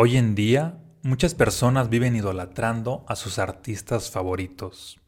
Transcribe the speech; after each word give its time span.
Hoy 0.00 0.16
en 0.16 0.36
día, 0.36 0.78
muchas 1.02 1.34
personas 1.34 1.88
viven 1.90 2.14
idolatrando 2.14 3.04
a 3.08 3.16
sus 3.16 3.40
artistas 3.40 4.12
favoritos. 4.12 5.00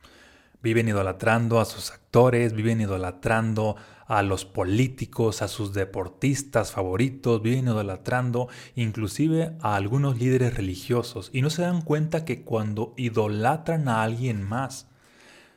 Viven 0.64 0.88
idolatrando 0.88 1.60
a 1.60 1.64
sus 1.64 1.92
actores, 1.92 2.54
viven 2.54 2.80
idolatrando 2.80 3.76
a 4.08 4.24
los 4.24 4.44
políticos, 4.44 5.42
a 5.42 5.46
sus 5.46 5.74
deportistas 5.74 6.72
favoritos, 6.72 7.40
viven 7.40 7.66
idolatrando 7.66 8.48
inclusive 8.74 9.52
a 9.60 9.76
algunos 9.76 10.18
líderes 10.18 10.56
religiosos 10.56 11.30
y 11.32 11.40
no 11.42 11.50
se 11.50 11.62
dan 11.62 11.82
cuenta 11.82 12.24
que 12.24 12.42
cuando 12.42 12.92
idolatran 12.96 13.88
a 13.88 14.02
alguien 14.02 14.42
más, 14.42 14.88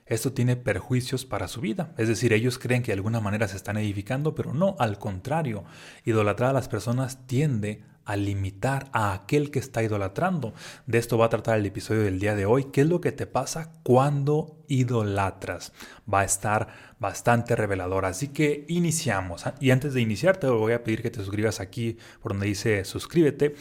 esto 0.05 0.33
tiene 0.33 0.57
perjuicios 0.57 1.25
para 1.25 1.47
su 1.47 1.59
vida. 1.59 1.95
Es 1.97 2.07
decir, 2.07 2.33
ellos 2.33 2.59
creen 2.59 2.83
que 2.83 2.91
de 2.91 2.97
alguna 2.97 3.19
manera 3.19 3.47
se 3.47 3.57
están 3.57 3.77
edificando, 3.77 4.35
pero 4.35 4.53
no, 4.53 4.75
al 4.77 4.99
contrario, 4.99 5.63
idolatrar 6.05 6.51
a 6.51 6.53
las 6.53 6.67
personas 6.67 7.25
tiende 7.25 7.81
a 8.05 8.15
limitar 8.15 8.89
a 8.93 9.13
aquel 9.13 9.51
que 9.51 9.59
está 9.59 9.83
idolatrando. 9.83 10.53
De 10.85 10.97
esto 10.97 11.17
va 11.17 11.25
a 11.25 11.29
tratar 11.29 11.57
el 11.57 11.65
episodio 11.65 12.03
del 12.03 12.19
día 12.19 12.35
de 12.35 12.45
hoy. 12.45 12.65
¿Qué 12.65 12.81
es 12.81 12.87
lo 12.87 13.01
que 13.01 13.11
te 13.11 13.27
pasa 13.27 13.71
cuando 13.83 14.63
idolatras? 14.67 15.73
Va 16.11 16.21
a 16.21 16.25
estar 16.25 16.67
bastante 16.99 17.55
revelador. 17.55 18.05
Así 18.05 18.29
que 18.29 18.65
iniciamos. 18.67 19.43
Y 19.59 19.71
antes 19.71 19.93
de 19.93 20.01
iniciar, 20.01 20.37
te 20.37 20.47
voy 20.47 20.73
a 20.73 20.83
pedir 20.83 21.01
que 21.01 21.11
te 21.11 21.19
suscribas 21.19 21.59
aquí 21.59 21.97
por 22.21 22.33
donde 22.33 22.47
dice 22.47 22.85
suscríbete 22.85 23.55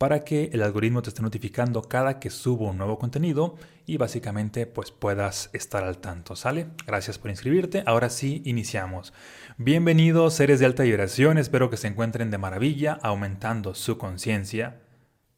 para 0.00 0.24
que 0.24 0.48
el 0.54 0.62
algoritmo 0.62 1.02
te 1.02 1.10
esté 1.10 1.20
notificando 1.20 1.82
cada 1.82 2.20
que 2.20 2.30
subo 2.30 2.70
un 2.70 2.78
nuevo 2.78 2.98
contenido 2.98 3.56
y 3.84 3.98
básicamente 3.98 4.64
pues 4.64 4.90
puedas 4.90 5.50
estar 5.52 5.84
al 5.84 5.98
tanto, 5.98 6.36
¿sale? 6.36 6.68
Gracias 6.86 7.18
por 7.18 7.30
inscribirte. 7.30 7.82
Ahora 7.84 8.08
sí, 8.08 8.40
iniciamos. 8.46 9.12
Bienvenidos 9.58 10.32
seres 10.32 10.58
de 10.58 10.64
alta 10.64 10.84
vibración, 10.84 11.36
espero 11.36 11.68
que 11.68 11.76
se 11.76 11.88
encuentren 11.88 12.30
de 12.30 12.38
maravilla, 12.38 12.98
aumentando 13.02 13.74
su 13.74 13.98
conciencia, 13.98 14.80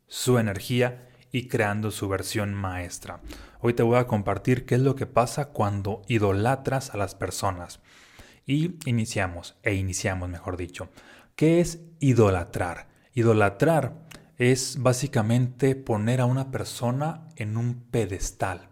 su 0.06 0.38
energía 0.38 1.08
y 1.32 1.48
creando 1.48 1.90
su 1.90 2.08
versión 2.08 2.54
maestra. 2.54 3.18
Hoy 3.58 3.74
te 3.74 3.82
voy 3.82 3.96
a 3.96 4.06
compartir 4.06 4.64
qué 4.64 4.76
es 4.76 4.80
lo 4.80 4.94
que 4.94 5.06
pasa 5.06 5.46
cuando 5.46 6.02
idolatras 6.06 6.94
a 6.94 6.98
las 6.98 7.16
personas. 7.16 7.80
Y 8.46 8.76
iniciamos, 8.88 9.56
e 9.64 9.74
iniciamos 9.74 10.28
mejor 10.28 10.56
dicho. 10.56 10.88
¿Qué 11.34 11.58
es 11.58 11.80
idolatrar? 11.98 12.86
Idolatrar 13.12 14.11
es 14.38 14.78
básicamente 14.80 15.74
poner 15.74 16.20
a 16.20 16.26
una 16.26 16.50
persona 16.50 17.28
en 17.36 17.56
un 17.56 17.74
pedestal, 17.90 18.68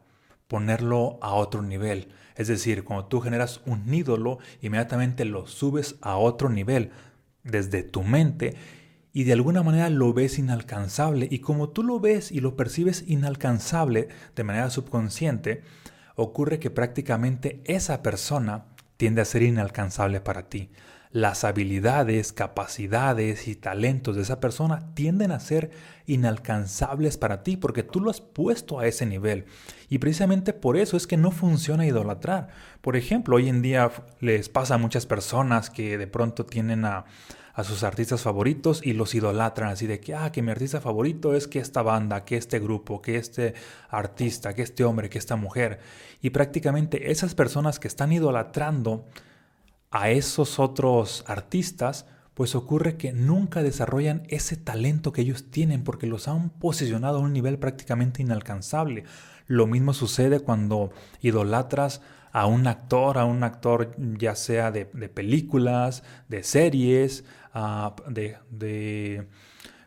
ponerlo 0.48 1.18
a 1.22 1.34
otro 1.34 1.62
nivel. 1.62 2.08
Es 2.36 2.48
decir, 2.48 2.84
cuando 2.84 3.06
tú 3.06 3.20
generas 3.20 3.60
un 3.66 3.92
ídolo, 3.92 4.38
inmediatamente 4.62 5.24
lo 5.24 5.46
subes 5.46 5.96
a 6.00 6.16
otro 6.16 6.48
nivel 6.48 6.90
desde 7.44 7.82
tu 7.82 8.02
mente 8.02 8.56
y 9.12 9.24
de 9.24 9.32
alguna 9.32 9.62
manera 9.62 9.90
lo 9.90 10.12
ves 10.12 10.38
inalcanzable. 10.38 11.28
Y 11.30 11.40
como 11.40 11.70
tú 11.70 11.82
lo 11.82 12.00
ves 12.00 12.32
y 12.32 12.40
lo 12.40 12.56
percibes 12.56 13.04
inalcanzable 13.06 14.08
de 14.34 14.44
manera 14.44 14.70
subconsciente, 14.70 15.62
ocurre 16.16 16.58
que 16.58 16.70
prácticamente 16.70 17.60
esa 17.64 18.02
persona 18.02 18.66
tiende 18.96 19.22
a 19.22 19.26
ser 19.26 19.42
inalcanzable 19.42 20.20
para 20.20 20.48
ti 20.48 20.70
las 21.12 21.42
habilidades, 21.42 22.32
capacidades 22.32 23.48
y 23.48 23.56
talentos 23.56 24.14
de 24.14 24.22
esa 24.22 24.38
persona 24.38 24.94
tienden 24.94 25.32
a 25.32 25.40
ser 25.40 25.70
inalcanzables 26.06 27.18
para 27.18 27.42
ti 27.42 27.56
porque 27.56 27.82
tú 27.82 28.00
lo 28.00 28.10
has 28.10 28.20
puesto 28.20 28.78
a 28.78 28.86
ese 28.86 29.06
nivel. 29.06 29.46
Y 29.88 29.98
precisamente 29.98 30.52
por 30.52 30.76
eso 30.76 30.96
es 30.96 31.08
que 31.08 31.16
no 31.16 31.32
funciona 31.32 31.86
idolatrar. 31.86 32.48
Por 32.80 32.96
ejemplo, 32.96 33.36
hoy 33.36 33.48
en 33.48 33.60
día 33.60 33.90
les 34.20 34.48
pasa 34.48 34.74
a 34.74 34.78
muchas 34.78 35.06
personas 35.06 35.68
que 35.68 35.98
de 35.98 36.06
pronto 36.06 36.46
tienen 36.46 36.84
a, 36.84 37.06
a 37.54 37.64
sus 37.64 37.82
artistas 37.82 38.22
favoritos 38.22 38.80
y 38.84 38.92
los 38.92 39.14
idolatran 39.14 39.70
así 39.70 39.88
de 39.88 39.98
que, 39.98 40.14
ah, 40.14 40.30
que 40.30 40.42
mi 40.42 40.52
artista 40.52 40.80
favorito 40.80 41.34
es 41.34 41.48
que 41.48 41.58
esta 41.58 41.82
banda, 41.82 42.24
que 42.24 42.36
este 42.36 42.60
grupo, 42.60 43.02
que 43.02 43.16
este 43.16 43.54
artista, 43.88 44.54
que 44.54 44.62
este 44.62 44.84
hombre, 44.84 45.10
que 45.10 45.18
esta 45.18 45.34
mujer. 45.34 45.80
Y 46.22 46.30
prácticamente 46.30 47.10
esas 47.10 47.34
personas 47.34 47.80
que 47.80 47.88
están 47.88 48.12
idolatrando, 48.12 49.06
a 49.90 50.10
esos 50.10 50.58
otros 50.58 51.24
artistas, 51.26 52.06
pues 52.34 52.54
ocurre 52.54 52.96
que 52.96 53.12
nunca 53.12 53.62
desarrollan 53.62 54.22
ese 54.28 54.56
talento 54.56 55.12
que 55.12 55.22
ellos 55.22 55.50
tienen 55.50 55.82
porque 55.82 56.06
los 56.06 56.28
han 56.28 56.50
posicionado 56.50 57.18
a 57.18 57.20
un 57.20 57.32
nivel 57.32 57.58
prácticamente 57.58 58.22
inalcanzable. 58.22 59.04
Lo 59.46 59.66
mismo 59.66 59.92
sucede 59.92 60.40
cuando 60.40 60.90
idolatras 61.20 62.00
a 62.32 62.46
un 62.46 62.66
actor, 62.68 63.18
a 63.18 63.24
un 63.24 63.42
actor 63.42 63.94
ya 63.98 64.36
sea 64.36 64.70
de, 64.70 64.86
películas, 64.86 66.04
de 66.28 66.44
series, 66.44 67.24
ah, 67.52 67.96
de, 68.08 69.26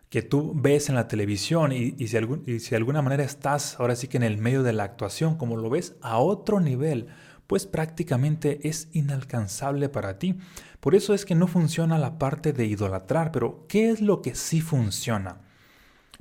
que 0.10 0.22
tú 0.22 0.54
ves 0.54 0.90
en 0.90 0.96
la 0.96 1.08
televisión 1.08 1.72
y, 1.72 1.92
si 2.08 2.18
y 2.46 2.60
si 2.60 2.70
de 2.70 2.76
alguna 2.76 3.02
manera 3.02 3.24
estás 3.24 3.80
ahora 3.80 3.96
sí 3.96 4.08
que 4.08 4.18
en 4.18 4.24
el 4.24 4.38
medio 4.38 4.62
de 4.62 4.74
la 4.74 4.84
actuación, 4.84 5.38
como 5.38 5.58
lo 5.58 5.70
ves 5.70 5.96
a 6.02 6.18
otro 6.20 6.60
nivel, 6.60 7.08
pues 7.48 7.66
prácticamente 7.66 8.68
es 8.68 8.88
inalcanzable 8.94 9.90
para 9.90 10.18
ti. 10.20 10.38
Por 10.80 10.96
eso 10.96 11.14
es 11.14 11.26
que 11.26 11.36
no 11.36 11.48
funciona 11.48 11.98
la 11.98 12.18
parte 12.18 12.54
de 12.54 12.66
idolatrar, 12.66 13.32
pero 13.32 13.66
¿qué 13.68 13.90
es 13.90 14.02
lo 14.02 14.22
que 14.22 14.36
sí 14.36 14.62
funciona? 14.62 15.42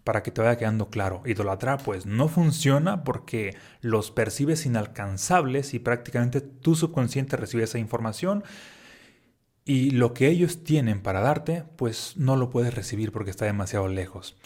Para 0.04 0.22
que 0.22 0.32
te 0.32 0.40
vaya 0.40 0.58
quedando 0.58 0.90
claro, 0.90 1.22
idolatrar 1.24 1.82
pues 1.82 2.06
no 2.06 2.28
funciona 2.28 3.04
porque 3.04 3.56
los 3.80 4.10
percibes 4.10 4.66
inalcanzables 4.66 5.74
y 5.74 5.78
prácticamente 5.78 6.40
tu 6.40 6.74
subconsciente 6.74 7.36
recibe 7.36 7.64
esa 7.64 7.78
información 7.78 8.42
y 9.64 9.90
lo 9.90 10.12
que 10.12 10.26
ellos 10.28 10.64
tienen 10.64 11.02
para 11.02 11.20
darte 11.20 11.64
pues 11.76 12.16
no 12.16 12.34
lo 12.34 12.50
puedes 12.50 12.74
recibir 12.74 13.12
porque 13.12 13.30
está 13.30 13.44
demasiado 13.44 13.86
lejos. 13.86 14.36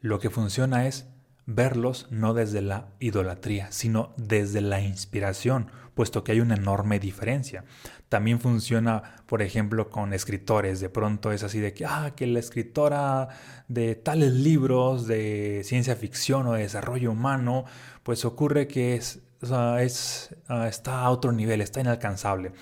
Lo 0.00 0.20
que 0.20 0.30
funciona 0.30 0.86
es 0.86 1.08
verlos 1.46 2.06
no 2.10 2.34
desde 2.34 2.62
la 2.62 2.88
idolatría, 3.00 3.70
sino 3.70 4.12
desde 4.16 4.60
la 4.60 4.80
inspiración, 4.80 5.70
puesto 5.94 6.24
que 6.24 6.32
hay 6.32 6.40
una 6.40 6.54
enorme 6.54 6.98
diferencia. 6.98 7.64
También 8.08 8.40
funciona, 8.40 9.16
por 9.26 9.42
ejemplo, 9.42 9.90
con 9.90 10.12
escritores. 10.12 10.80
De 10.80 10.88
pronto 10.88 11.32
es 11.32 11.42
así 11.42 11.60
de 11.60 11.74
que, 11.74 11.84
ah, 11.84 12.12
que 12.16 12.26
la 12.26 12.38
escritora 12.38 13.28
de 13.68 13.94
tales 13.94 14.32
libros 14.32 15.06
de 15.06 15.62
ciencia 15.64 15.96
ficción 15.96 16.46
o 16.46 16.52
de 16.52 16.62
desarrollo 16.62 17.10
humano, 17.10 17.64
pues 18.02 18.24
ocurre 18.24 18.66
que 18.66 18.94
es, 18.94 19.20
ah, 19.50 19.82
está 19.82 21.00
a 21.00 21.10
otro 21.10 21.32
nivel, 21.32 21.60
está 21.60 21.80
inalcanzable. 21.80 22.52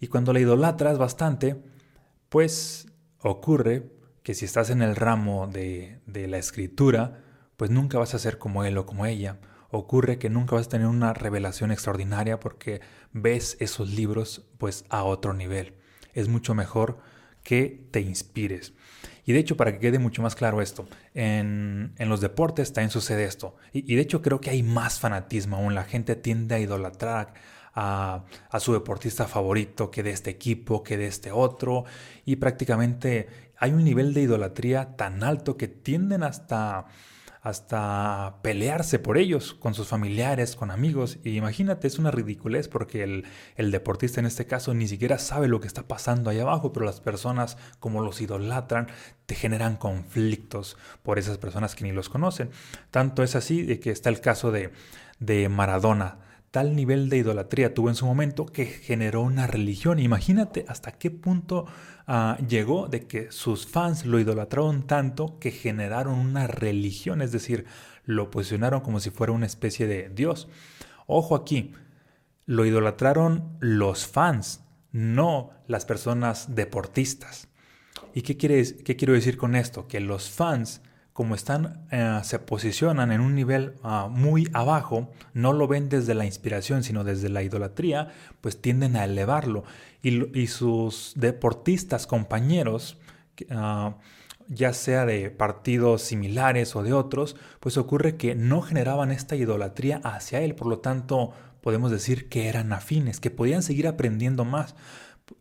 Y 0.00 0.06
cuando 0.06 0.32
la 0.32 0.40
idolatras 0.40 0.98
bastante, 0.98 1.62
pues 2.28 2.86
ocurre 3.20 3.90
que 4.22 4.34
si 4.34 4.46
estás 4.46 4.70
en 4.70 4.82
el 4.82 4.96
ramo 4.96 5.46
de, 5.46 5.98
de 6.06 6.26
la 6.26 6.38
escritura, 6.38 7.18
pues 7.60 7.70
nunca 7.70 7.98
vas 7.98 8.14
a 8.14 8.18
ser 8.18 8.38
como 8.38 8.64
él 8.64 8.78
o 8.78 8.86
como 8.86 9.04
ella. 9.04 9.36
Ocurre 9.70 10.18
que 10.18 10.30
nunca 10.30 10.54
vas 10.54 10.64
a 10.64 10.70
tener 10.70 10.86
una 10.86 11.12
revelación 11.12 11.70
extraordinaria 11.70 12.40
porque 12.40 12.80
ves 13.12 13.58
esos 13.60 13.90
libros 13.90 14.46
pues 14.56 14.86
a 14.88 15.04
otro 15.04 15.34
nivel. 15.34 15.74
Es 16.14 16.28
mucho 16.28 16.54
mejor 16.54 17.00
que 17.42 17.86
te 17.90 18.00
inspires. 18.00 18.72
Y 19.26 19.34
de 19.34 19.40
hecho, 19.40 19.58
para 19.58 19.72
que 19.72 19.78
quede 19.78 19.98
mucho 19.98 20.22
más 20.22 20.36
claro 20.36 20.62
esto, 20.62 20.88
en, 21.12 21.92
los 21.98 22.22
deportes 22.22 22.72
también 22.72 22.88
sucede 22.88 23.24
esto. 23.24 23.56
Y, 23.74 23.94
de 23.94 24.00
hecho 24.00 24.22
creo 24.22 24.40
que 24.40 24.48
hay 24.48 24.62
más 24.62 24.98
fanatismo 24.98 25.58
aún. 25.58 25.74
La 25.74 25.84
gente 25.84 26.16
tiende 26.16 26.54
a 26.54 26.60
idolatrar 26.60 27.34
a, 27.74 28.24
a, 28.48 28.58
su 28.58 28.72
deportista 28.72 29.28
favorito 29.28 29.90
que 29.90 30.02
de 30.02 30.12
este 30.12 30.30
equipo, 30.30 30.82
que 30.82 30.96
de 30.96 31.08
este 31.08 31.30
otro. 31.30 31.84
Y 32.24 32.36
prácticamente 32.36 33.28
hay 33.58 33.72
un 33.72 33.84
nivel 33.84 34.14
de 34.14 34.22
idolatría 34.22 34.96
tan 34.96 35.22
alto 35.22 35.58
que 35.58 35.68
tienden 35.68 36.22
hasta 36.22 36.86
hasta 37.42 38.36
pelearse 38.42 38.98
por 38.98 39.16
ellos, 39.16 39.54
con 39.54 39.74
sus 39.74 39.88
familiares, 39.88 40.56
con 40.56 40.70
amigos. 40.70 41.18
Y 41.24 41.36
imagínate, 41.36 41.86
es 41.86 41.98
una 41.98 42.10
ridiculez 42.10 42.68
porque 42.68 43.02
el, 43.02 43.24
el, 43.56 43.70
deportista 43.70 44.20
en 44.20 44.26
este 44.26 44.46
caso 44.46 44.74
ni 44.74 44.86
siquiera 44.86 45.18
sabe 45.18 45.48
lo 45.48 45.60
que 45.60 45.66
está 45.66 45.88
pasando 45.88 46.30
ahí 46.30 46.38
abajo, 46.38 46.72
pero 46.72 46.84
las 46.84 47.00
personas 47.00 47.56
como 47.78 48.02
los 48.02 48.20
idolatran 48.20 48.88
te 49.26 49.34
generan 49.34 49.76
conflictos 49.76 50.76
por 51.02 51.18
esas 51.18 51.38
personas 51.38 51.74
que 51.74 51.84
ni 51.84 51.92
los 51.92 52.08
conocen. 52.08 52.50
Tanto 52.90 53.22
es 53.22 53.34
así 53.34 53.62
de 53.62 53.80
que 53.80 53.90
está 53.90 54.10
el 54.10 54.20
caso 54.20 54.52
de, 54.52 54.72
de 55.18 55.48
Maradona 55.48 56.29
tal 56.50 56.74
nivel 56.74 57.08
de 57.08 57.18
idolatría 57.18 57.74
tuvo 57.74 57.88
en 57.88 57.94
su 57.94 58.06
momento 58.06 58.46
que 58.46 58.66
generó 58.66 59.22
una 59.22 59.46
religión. 59.46 59.98
Imagínate 59.98 60.64
hasta 60.68 60.92
qué 60.92 61.10
punto 61.10 61.66
ah, 62.06 62.38
llegó 62.46 62.88
de 62.88 63.06
que 63.06 63.30
sus 63.30 63.66
fans 63.66 64.04
lo 64.04 64.18
idolatraron 64.18 64.86
tanto 64.86 65.38
que 65.38 65.52
generaron 65.52 66.18
una 66.18 66.46
religión, 66.46 67.22
es 67.22 67.32
decir, 67.32 67.66
lo 68.04 68.30
posicionaron 68.30 68.80
como 68.80 69.00
si 69.00 69.10
fuera 69.10 69.32
una 69.32 69.46
especie 69.46 69.86
de 69.86 70.08
Dios. 70.08 70.48
Ojo 71.06 71.36
aquí, 71.36 71.72
lo 72.46 72.66
idolatraron 72.66 73.56
los 73.60 74.06
fans, 74.06 74.64
no 74.90 75.50
las 75.68 75.84
personas 75.84 76.56
deportistas. 76.56 77.48
¿Y 78.12 78.22
qué, 78.22 78.36
qué 78.36 78.96
quiero 78.96 79.14
decir 79.14 79.36
con 79.36 79.54
esto? 79.54 79.86
Que 79.86 80.00
los 80.00 80.30
fans 80.30 80.82
como 81.20 81.34
están, 81.34 81.86
eh, 81.90 82.18
se 82.22 82.38
posicionan 82.38 83.12
en 83.12 83.20
un 83.20 83.34
nivel 83.34 83.74
ah, 83.82 84.08
muy 84.10 84.48
abajo, 84.54 85.10
no 85.34 85.52
lo 85.52 85.68
ven 85.68 85.90
desde 85.90 86.14
la 86.14 86.24
inspiración, 86.24 86.82
sino 86.82 87.04
desde 87.04 87.28
la 87.28 87.42
idolatría, 87.42 88.08
pues 88.40 88.62
tienden 88.62 88.96
a 88.96 89.04
elevarlo. 89.04 89.64
Y, 90.00 90.46
sus 90.46 91.12
deportistas 91.16 92.06
compañeros, 92.06 92.96
ah, 93.50 93.96
ya 94.48 94.72
sea 94.72 95.04
de 95.04 95.30
partidos 95.30 96.00
similares 96.00 96.74
o 96.74 96.82
de 96.82 96.94
otros, 96.94 97.36
pues 97.60 97.76
ocurre 97.76 98.16
que 98.16 98.34
no 98.34 98.62
generaban 98.62 99.10
esta 99.10 99.36
idolatría 99.36 100.00
hacia 100.02 100.40
él, 100.40 100.54
por 100.54 100.68
lo 100.68 100.78
tanto 100.78 101.34
podemos 101.60 101.90
decir 101.90 102.30
que 102.30 102.48
eran 102.48 102.72
afines, 102.72 103.20
que 103.20 103.30
podían 103.30 103.62
seguir 103.62 103.88
aprendiendo 103.88 104.46
más. 104.46 104.74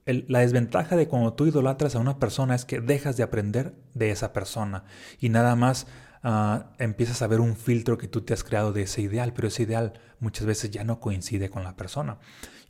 La 0.06 0.40
desventaja 0.40 0.96
de 0.96 1.08
cuando 1.08 1.34
tú 1.34 1.46
idolatras 1.46 1.96
a 1.96 2.00
una 2.00 2.20
persona 2.20 2.56
es 2.56 2.66
que 2.66 2.82
dejas 2.82 3.18
de 3.18 3.24
aprender 3.24 3.74
de 3.94 4.12
esa 4.12 4.34
persona 4.34 4.84
y 5.20 5.30
nada 5.30 5.56
más 5.56 5.88
ah, 6.24 6.72
empiezas 6.80 7.22
a 7.22 7.28
ver 7.28 7.40
un 7.40 7.56
filtro 7.56 7.98
que 7.98 8.08
tú 8.08 8.22
te 8.22 8.34
has 8.34 8.44
creado 8.44 8.74
de 8.74 8.84
ese 8.84 9.02
ideal, 9.02 9.34
pero 9.34 9.48
ese 9.48 9.64
ideal 9.64 9.94
muchas 10.20 10.46
veces 10.46 10.72
ya 10.72 10.84
no 10.84 11.00
coincide 11.00 11.50
con 11.50 11.64
la 11.64 11.76
persona. 11.76 12.18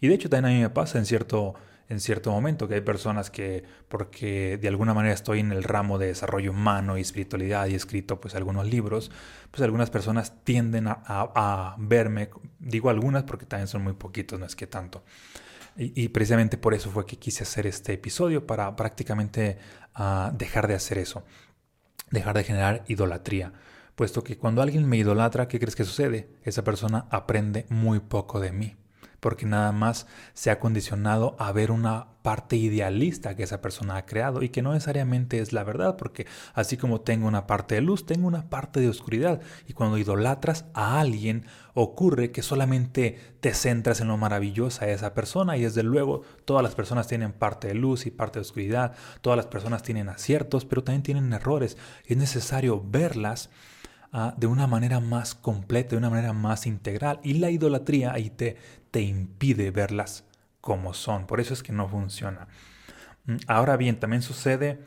Y 0.01 0.07
de 0.07 0.15
hecho 0.15 0.29
también 0.29 0.53
a 0.53 0.55
mí 0.55 0.61
me 0.61 0.69
pasa 0.69 0.97
en 0.97 1.05
cierto, 1.05 1.55
en 1.89 1.99
cierto 1.99 2.31
momento, 2.31 2.67
que 2.67 2.75
hay 2.75 2.81
personas 2.81 3.29
que, 3.29 3.63
porque 3.87 4.57
de 4.57 4.67
alguna 4.67 4.93
manera 4.93 5.13
estoy 5.13 5.39
en 5.39 5.51
el 5.51 5.63
ramo 5.63 5.97
de 5.97 6.07
desarrollo 6.07 6.51
humano 6.51 6.97
y 6.97 7.01
espiritualidad 7.01 7.67
y 7.67 7.73
he 7.73 7.75
escrito 7.75 8.21
pues 8.21 8.35
algunos 8.35 8.67
libros, 8.67 9.11
pues 9.51 9.61
algunas 9.63 9.89
personas 9.89 10.33
tienden 10.43 10.85
a, 10.87 11.75
verme, 11.79 12.29
digo 12.59 12.89
algunas 12.89 13.23
porque 13.23 13.45
también 13.45 13.67
son 13.67 13.83
muy 13.83 13.93
poquitos, 13.93 14.39
no 14.39 14.45
es 14.45 14.55
que 14.55 14.67
tanto. 14.67 15.03
Y, 15.81 16.09
precisamente 16.09 16.57
por 16.57 16.73
eso 16.73 16.91
fue 16.91 17.05
que 17.05 17.17
quise 17.17 17.43
hacer 17.43 17.65
este 17.65 17.93
episodio, 17.93 18.45
para 18.45 18.75
prácticamente 18.75 19.57
ah, 19.95 20.33
dejar 20.37 20.67
de 20.67 20.73
hacer 20.75 20.97
eso, 20.97 21.23
dejar 22.11 22.35
de 22.35 22.43
generar 22.43 22.83
idolatría. 22.87 23.53
Puesto 23.95 24.21
que 24.21 24.37
cuando 24.37 24.61
alguien 24.61 24.87
me 24.89 24.97
idolatra, 24.97 25.47
¿qué 25.47 25.57
crees 25.57 25.77
que 25.77 25.85
sucede? 25.85 26.29
Esa 26.43 26.65
persona 26.65 27.07
aprende 27.09 27.65
muy 27.69 28.01
poco 28.01 28.41
de 28.41 28.51
mí 28.51 28.75
porque 29.19 29.45
nada 29.45 29.71
más 29.71 30.07
se 30.33 30.51
ha 30.51 30.59
condicionado 30.59 31.35
a 31.39 31.51
ver 31.51 31.71
una 31.71 32.07
parte 32.21 32.57
idealista 32.57 33.35
que 33.35 33.43
esa 33.43 33.61
persona 33.61 33.95
ha 33.95 34.05
creado 34.05 34.43
y 34.43 34.49
que 34.49 34.61
no 34.61 34.73
necesariamente 34.73 35.39
es 35.39 35.53
la 35.53 35.63
verdad, 35.63 35.95
porque 35.95 36.27
así 36.53 36.77
como 36.77 37.01
tengo 37.01 37.27
una 37.27 37.47
parte 37.47 37.75
de 37.75 37.81
luz, 37.81 38.05
tengo 38.05 38.27
una 38.27 38.49
parte 38.49 38.81
de 38.81 38.89
oscuridad. 38.89 39.41
Y 39.67 39.73
cuando 39.73 39.97
idolatras 39.97 40.65
a 40.73 40.99
alguien 40.99 41.45
ocurre 41.73 42.31
que 42.31 42.41
solamente 42.41 43.17
te 43.39 43.53
centras 43.53 44.01
en 44.01 44.09
lo 44.09 44.17
maravillosa 44.17 44.85
de 44.85 44.93
esa 44.93 45.13
persona 45.13 45.57
y 45.57 45.61
desde 45.61 45.83
luego 45.83 46.23
todas 46.45 46.61
las 46.61 46.75
personas 46.75 47.07
tienen 47.07 47.31
parte 47.31 47.69
de 47.69 47.75
luz 47.75 48.05
y 48.05 48.11
parte 48.11 48.39
de 48.39 48.41
oscuridad, 48.41 48.93
todas 49.21 49.37
las 49.37 49.47
personas 49.47 49.83
tienen 49.83 50.09
aciertos, 50.09 50.65
pero 50.65 50.83
también 50.83 51.03
tienen 51.03 51.31
errores. 51.31 51.77
Es 52.05 52.17
necesario 52.17 52.83
verlas 52.85 53.49
Ah, 54.11 54.33
de 54.37 54.47
una 54.47 54.65
manera 54.65 54.99
más 54.99 55.35
completa, 55.35 55.91
de 55.91 55.97
una 55.97 56.09
manera 56.09 56.33
más 56.33 56.65
integral. 56.65 57.19
Y 57.23 57.33
la 57.33 57.51
idolatría 57.51 58.11
ahí 58.11 58.31
te, 58.31 58.57
te 58.89 59.01
impide 59.01 59.69
verlas 59.69 60.23
como 60.61 60.95
son. 60.95 61.27
Por 61.27 61.39
eso 61.39 61.53
es 61.53 61.61
que 61.61 61.73
no 61.73 61.87
funciona. 61.87 62.47
Mm, 63.25 63.35
ahora 63.47 63.77
bien, 63.77 63.99
también 63.99 64.23
sucede 64.23 64.83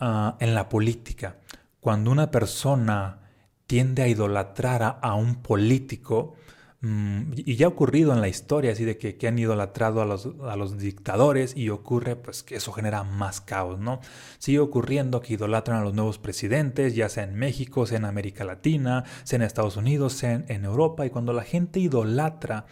ah, 0.00 0.36
en 0.40 0.54
la 0.54 0.68
política. 0.68 1.36
Cuando 1.80 2.10
una 2.10 2.30
persona 2.30 3.20
tiende 3.66 4.02
a 4.02 4.08
idolatrar 4.08 4.98
a 5.00 5.14
un 5.14 5.36
político, 5.36 6.34
Mm, 6.80 7.32
y 7.34 7.56
ya 7.56 7.66
ha 7.66 7.70
ocurrido 7.70 8.12
en 8.12 8.20
la 8.20 8.28
historia, 8.28 8.70
así 8.70 8.84
de 8.84 8.98
que, 8.98 9.26
han 9.26 9.36
idolatrado 9.38 10.00
a 10.00 10.06
los, 10.06 10.28
a 10.44 10.54
los, 10.54 10.78
dictadores 10.78 11.56
y 11.56 11.70
ocurre 11.70 12.14
pues 12.14 12.44
que 12.44 12.54
eso 12.56 12.72
genera 12.72 13.02
más 13.02 13.40
caos, 13.40 13.80
¿no? 13.80 14.00
Sigue 14.38 14.60
ocurriendo 14.60 15.20
que 15.20 15.34
idolatran 15.34 15.78
a 15.78 15.84
los 15.84 15.94
nuevos 15.94 16.18
presidentes, 16.18 16.94
ya 16.94 17.08
sea 17.08 17.24
en 17.24 17.34
México, 17.34 17.84
sea 17.84 17.98
en 17.98 18.04
América 18.04 18.44
Latina, 18.44 19.04
sea 19.24 19.38
en 19.38 19.42
Estados 19.42 19.76
Unidos, 19.76 20.12
sea 20.12 20.44
en 20.46 20.64
Europa, 20.64 21.04
y 21.04 21.10
cuando 21.10 21.32
la 21.32 21.42
gente 21.42 21.80
idolatra 21.80 22.66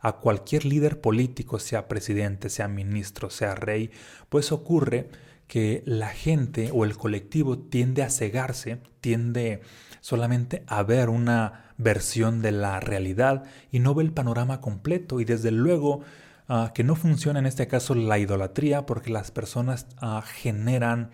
a 0.00 0.12
cualquier 0.12 0.64
líder 0.64 1.00
político, 1.00 1.58
sea 1.58 1.88
presidente, 1.88 2.50
sea 2.50 2.68
ministro, 2.68 3.28
sea 3.28 3.56
rey, 3.56 3.90
pues 4.28 4.52
ocurre 4.52 5.08
que 5.48 5.82
la 5.86 6.10
gente 6.10 6.70
o 6.72 6.84
el 6.84 6.96
colectivo 6.96 7.58
tiende 7.58 8.02
a 8.02 8.10
cegarse, 8.10 8.80
tiende 9.00 9.62
solamente 10.00 10.62
a 10.66 10.82
ver 10.82 11.08
una 11.08 11.72
versión 11.78 12.42
de 12.42 12.52
la 12.52 12.80
realidad 12.80 13.44
y 13.72 13.78
no 13.78 13.94
ve 13.94 14.04
el 14.04 14.12
panorama 14.12 14.60
completo. 14.60 15.20
Y 15.20 15.24
desde 15.24 15.50
luego 15.50 16.02
ah, 16.48 16.72
que 16.74 16.84
no 16.84 16.94
funciona 16.94 17.38
en 17.38 17.46
este 17.46 17.66
caso 17.66 17.94
la 17.94 18.18
idolatría 18.18 18.84
porque 18.84 19.10
las 19.10 19.30
personas 19.30 19.86
ah, 19.96 20.22
generan, 20.22 21.10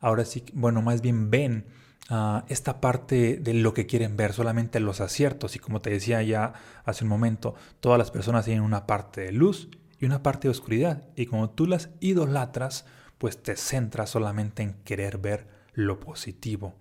ahora 0.00 0.24
sí, 0.24 0.44
bueno, 0.52 0.80
más 0.80 1.02
bien 1.02 1.30
ven 1.30 1.66
ah, 2.08 2.44
esta 2.48 2.80
parte 2.80 3.36
de 3.36 3.52
lo 3.52 3.74
que 3.74 3.86
quieren 3.86 4.16
ver, 4.16 4.32
solamente 4.32 4.78
los 4.78 5.00
aciertos. 5.00 5.56
Y 5.56 5.58
como 5.58 5.80
te 5.80 5.90
decía 5.90 6.22
ya 6.22 6.52
hace 6.84 7.02
un 7.02 7.10
momento, 7.10 7.56
todas 7.80 7.98
las 7.98 8.12
personas 8.12 8.44
tienen 8.44 8.62
una 8.62 8.86
parte 8.86 9.22
de 9.22 9.32
luz 9.32 9.68
y 9.98 10.06
una 10.06 10.22
parte 10.22 10.46
de 10.46 10.52
oscuridad. 10.52 11.08
Y 11.16 11.26
como 11.26 11.50
tú 11.50 11.66
las 11.66 11.88
idolatras, 11.98 12.84
pues 13.18 13.42
te 13.42 13.56
centras 13.56 14.10
solamente 14.10 14.62
en 14.62 14.74
querer 14.84 15.18
ver 15.18 15.46
lo 15.72 16.00
positivo. 16.00 16.74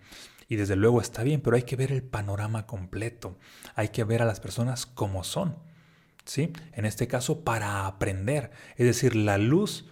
Y 0.47 0.57
desde 0.57 0.75
luego 0.75 1.01
está 1.01 1.23
bien, 1.23 1.41
pero 1.41 1.55
hay 1.55 1.63
que 1.63 1.75
ver 1.75 1.91
el 1.91 2.03
panorama 2.03 2.67
completo. 2.67 3.37
Hay 3.75 3.89
que 3.89 4.03
ver 4.03 4.21
a 4.21 4.25
las 4.25 4.39
personas 4.39 4.85
como 4.85 5.23
son. 5.23 5.57
¿Sí? 6.25 6.53
En 6.73 6.85
este 6.85 7.07
caso, 7.07 7.43
para 7.43 7.85
aprender. 7.87 8.51
Es 8.77 8.85
decir, 8.85 9.15
la 9.15 9.37
luz 9.37 9.85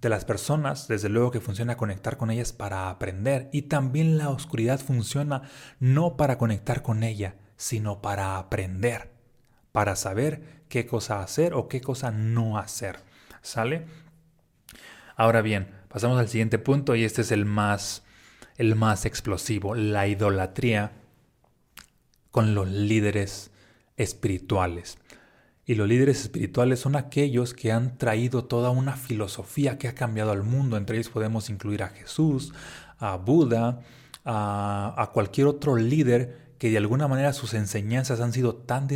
de 0.00 0.08
las 0.08 0.24
personas, 0.24 0.86
desde 0.86 1.08
luego 1.08 1.30
que 1.30 1.40
funciona 1.40 1.76
conectar 1.76 2.16
con 2.16 2.30
ellas 2.30 2.52
para 2.52 2.90
aprender. 2.90 3.48
Y 3.52 3.62
también 3.62 4.18
la 4.18 4.30
oscuridad 4.30 4.80
funciona 4.80 5.42
no 5.80 6.16
para 6.16 6.38
conectar 6.38 6.82
con 6.82 7.02
ella, 7.02 7.36
sino 7.56 8.00
para 8.00 8.38
aprender. 8.38 9.10
Para 9.72 9.96
saber 9.96 10.62
qué 10.68 10.86
cosa 10.86 11.20
hacer 11.20 11.54
o 11.54 11.68
qué 11.68 11.80
cosa 11.80 12.10
no 12.12 12.58
hacer. 12.58 13.00
¿Sale? 13.42 13.86
Ahora 15.16 15.42
bien, 15.42 15.77
Pasamos 15.88 16.18
al 16.18 16.28
siguiente 16.28 16.58
punto 16.58 16.94
y 16.94 17.04
este 17.04 17.22
es 17.22 17.32
el 17.32 17.44
más, 17.44 18.02
el 18.56 18.74
más 18.74 19.06
explosivo, 19.06 19.74
la 19.74 20.06
idolatría 20.06 20.92
con 22.30 22.54
los 22.54 22.68
líderes 22.68 23.50
espirituales. 23.96 24.98
Y 25.64 25.74
los 25.74 25.88
líderes 25.88 26.20
espirituales 26.22 26.80
son 26.80 26.96
aquellos 26.96 27.52
que 27.52 27.72
han 27.72 27.98
traído 27.98 28.44
toda 28.44 28.70
una 28.70 28.96
filosofía 28.96 29.76
que 29.76 29.88
ha 29.88 29.94
cambiado 29.94 30.30
al 30.30 30.42
mundo. 30.42 30.76
Entre 30.76 30.96
ellos 30.96 31.10
podemos 31.10 31.50
incluir 31.50 31.82
a 31.82 31.88
Jesús, 31.88 32.54
a 32.98 33.16
Buda, 33.16 33.80
a, 34.24 35.10
cualquier 35.12 35.46
otro 35.46 35.76
líder 35.76 36.54
que 36.58 36.70
de 36.70 36.78
alguna 36.78 37.08
manera 37.08 37.32
sus 37.32 37.54
enseñanzas 37.54 38.20
han 38.20 38.32
sido 38.32 38.54
tan, 38.54 38.88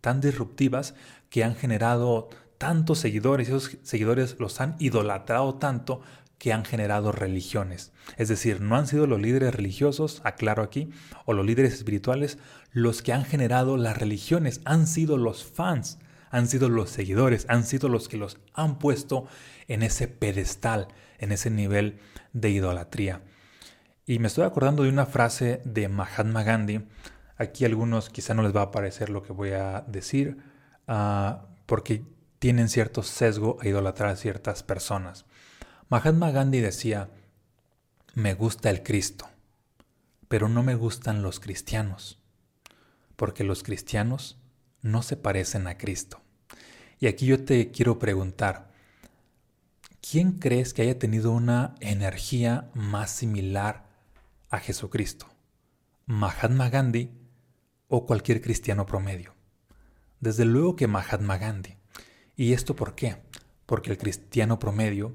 tan 0.00 0.20
disruptivas 0.20 0.94
que 1.30 1.44
han 1.44 1.54
generado 1.54 2.28
tantos 2.58 2.98
seguidores 2.98 3.48
y 3.48 3.52
esos 3.52 3.76
seguidores 3.82 4.36
los 4.38 4.60
han 4.60 4.76
idolatrado 4.78 5.56
tanto 5.56 6.00
que 6.38 6.52
han 6.52 6.64
generado 6.64 7.12
religiones. 7.12 7.92
Es 8.16 8.28
decir, 8.28 8.60
no 8.60 8.76
han 8.76 8.86
sido 8.86 9.06
los 9.06 9.20
líderes 9.20 9.54
religiosos, 9.54 10.20
aclaro 10.24 10.62
aquí, 10.62 10.90
o 11.24 11.32
los 11.32 11.46
líderes 11.46 11.74
espirituales 11.74 12.38
los 12.72 13.02
que 13.02 13.12
han 13.12 13.24
generado 13.24 13.76
las 13.76 13.96
religiones, 13.96 14.60
han 14.64 14.86
sido 14.86 15.16
los 15.16 15.44
fans, 15.44 15.98
han 16.30 16.48
sido 16.48 16.68
los 16.68 16.90
seguidores, 16.90 17.46
han 17.48 17.64
sido 17.64 17.88
los 17.88 18.08
que 18.08 18.16
los 18.16 18.38
han 18.52 18.78
puesto 18.80 19.26
en 19.68 19.84
ese 19.84 20.08
pedestal, 20.08 20.88
en 21.18 21.30
ese 21.30 21.50
nivel 21.50 22.00
de 22.32 22.50
idolatría. 22.50 23.22
Y 24.06 24.18
me 24.18 24.26
estoy 24.26 24.44
acordando 24.44 24.82
de 24.82 24.88
una 24.88 25.06
frase 25.06 25.62
de 25.64 25.88
Mahatma 25.88 26.42
Gandhi. 26.42 26.84
Aquí 27.36 27.64
algunos 27.64 28.10
quizá 28.10 28.34
no 28.34 28.42
les 28.42 28.54
va 28.54 28.62
a 28.62 28.70
parecer 28.72 29.08
lo 29.08 29.22
que 29.22 29.32
voy 29.32 29.52
a 29.52 29.84
decir, 29.86 30.38
ah, 30.88 31.46
porque 31.66 32.04
tienen 32.40 32.68
cierto 32.68 33.04
sesgo 33.04 33.56
a 33.62 33.68
idolatrar 33.68 34.10
a 34.10 34.16
ciertas 34.16 34.62
personas. 34.64 35.24
Mahatma 35.90 36.30
Gandhi 36.30 36.60
decía, 36.60 37.10
me 38.14 38.32
gusta 38.32 38.70
el 38.70 38.82
Cristo, 38.82 39.28
pero 40.28 40.48
no 40.48 40.62
me 40.62 40.74
gustan 40.76 41.22
los 41.22 41.40
cristianos, 41.40 42.18
porque 43.16 43.44
los 43.44 43.62
cristianos 43.62 44.38
no 44.80 45.02
se 45.02 45.18
parecen 45.18 45.66
a 45.66 45.76
Cristo. 45.76 46.22
Y 47.00 47.06
aquí 47.06 47.26
yo 47.26 47.44
te 47.44 47.70
quiero 47.70 47.98
preguntar, 47.98 48.70
¿quién 50.00 50.32
crees 50.32 50.72
que 50.72 50.80
haya 50.80 50.98
tenido 50.98 51.32
una 51.32 51.74
energía 51.80 52.70
más 52.72 53.10
similar 53.10 53.84
a 54.48 54.60
Jesucristo? 54.60 55.26
¿Mahatma 56.06 56.70
Gandhi 56.70 57.10
o 57.88 58.06
cualquier 58.06 58.40
cristiano 58.40 58.86
promedio? 58.86 59.34
Desde 60.18 60.46
luego 60.46 60.76
que 60.76 60.86
Mahatma 60.86 61.36
Gandhi. 61.36 61.76
¿Y 62.36 62.54
esto 62.54 62.74
por 62.74 62.94
qué? 62.94 63.18
Porque 63.66 63.90
el 63.90 63.98
cristiano 63.98 64.58
promedio 64.58 65.14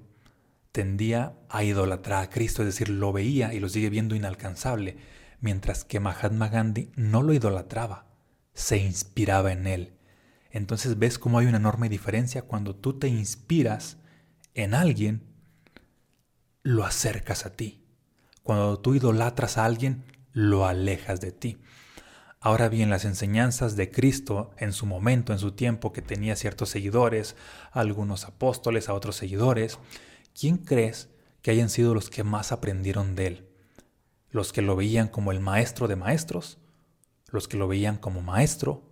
tendía 0.71 1.33
a 1.49 1.63
idolatrar 1.63 2.23
a 2.23 2.29
Cristo, 2.29 2.61
es 2.61 2.67
decir, 2.67 2.89
lo 2.89 3.11
veía 3.11 3.53
y 3.53 3.59
lo 3.59 3.69
sigue 3.69 3.89
viendo 3.89 4.15
inalcanzable, 4.15 4.97
mientras 5.41 5.83
que 5.83 5.99
Mahatma 5.99 6.49
Gandhi 6.49 6.91
no 6.95 7.23
lo 7.23 7.33
idolatraba, 7.33 8.07
se 8.53 8.77
inspiraba 8.77 9.51
en 9.51 9.67
él. 9.67 9.93
Entonces 10.51 10.97
ves 10.97 11.19
cómo 11.19 11.39
hay 11.39 11.47
una 11.47 11.57
enorme 11.57 11.89
diferencia 11.89 12.43
cuando 12.43 12.75
tú 12.75 12.97
te 12.97 13.07
inspiras 13.07 13.97
en 14.53 14.73
alguien, 14.73 15.23
lo 16.63 16.85
acercas 16.85 17.45
a 17.45 17.53
ti. 17.53 17.85
Cuando 18.43 18.79
tú 18.79 18.95
idolatras 18.95 19.57
a 19.57 19.65
alguien, 19.65 20.03
lo 20.33 20.65
alejas 20.65 21.21
de 21.21 21.31
ti. 21.31 21.57
Ahora 22.41 22.69
bien, 22.69 22.89
las 22.89 23.05
enseñanzas 23.05 23.75
de 23.75 23.91
Cristo 23.91 24.51
en 24.57 24.71
su 24.71 24.85
momento, 24.85 25.33
en 25.33 25.39
su 25.39 25.51
tiempo, 25.51 25.91
que 25.91 26.01
tenía 26.01 26.35
ciertos 26.35 26.69
seguidores, 26.69 27.35
algunos 27.71 28.25
apóstoles, 28.25 28.87
a 28.87 28.93
otros 28.93 29.17
seguidores, 29.17 29.77
¿quién 30.39 30.57
crees 30.57 31.09
que 31.41 31.51
hayan 31.51 31.69
sido 31.69 31.93
los 31.93 32.09
que 32.09 32.23
más 32.23 32.51
aprendieron 32.51 33.15
de 33.15 33.27
él? 33.27 33.49
los 34.31 34.53
que 34.53 34.61
lo 34.61 34.75
veían 34.75 35.07
como 35.07 35.31
el 35.31 35.39
maestro 35.39 35.87
de 35.87 35.95
maestros, 35.95 36.59
los 37.31 37.47
que 37.47 37.57
lo 37.57 37.67
veían 37.67 37.97
como 37.97 38.21
maestro 38.21 38.83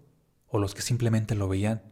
o 0.48 0.60
los 0.60 0.74
que 0.74 0.82
simplemente 0.82 1.36
lo 1.36 1.48
veían 1.48 1.84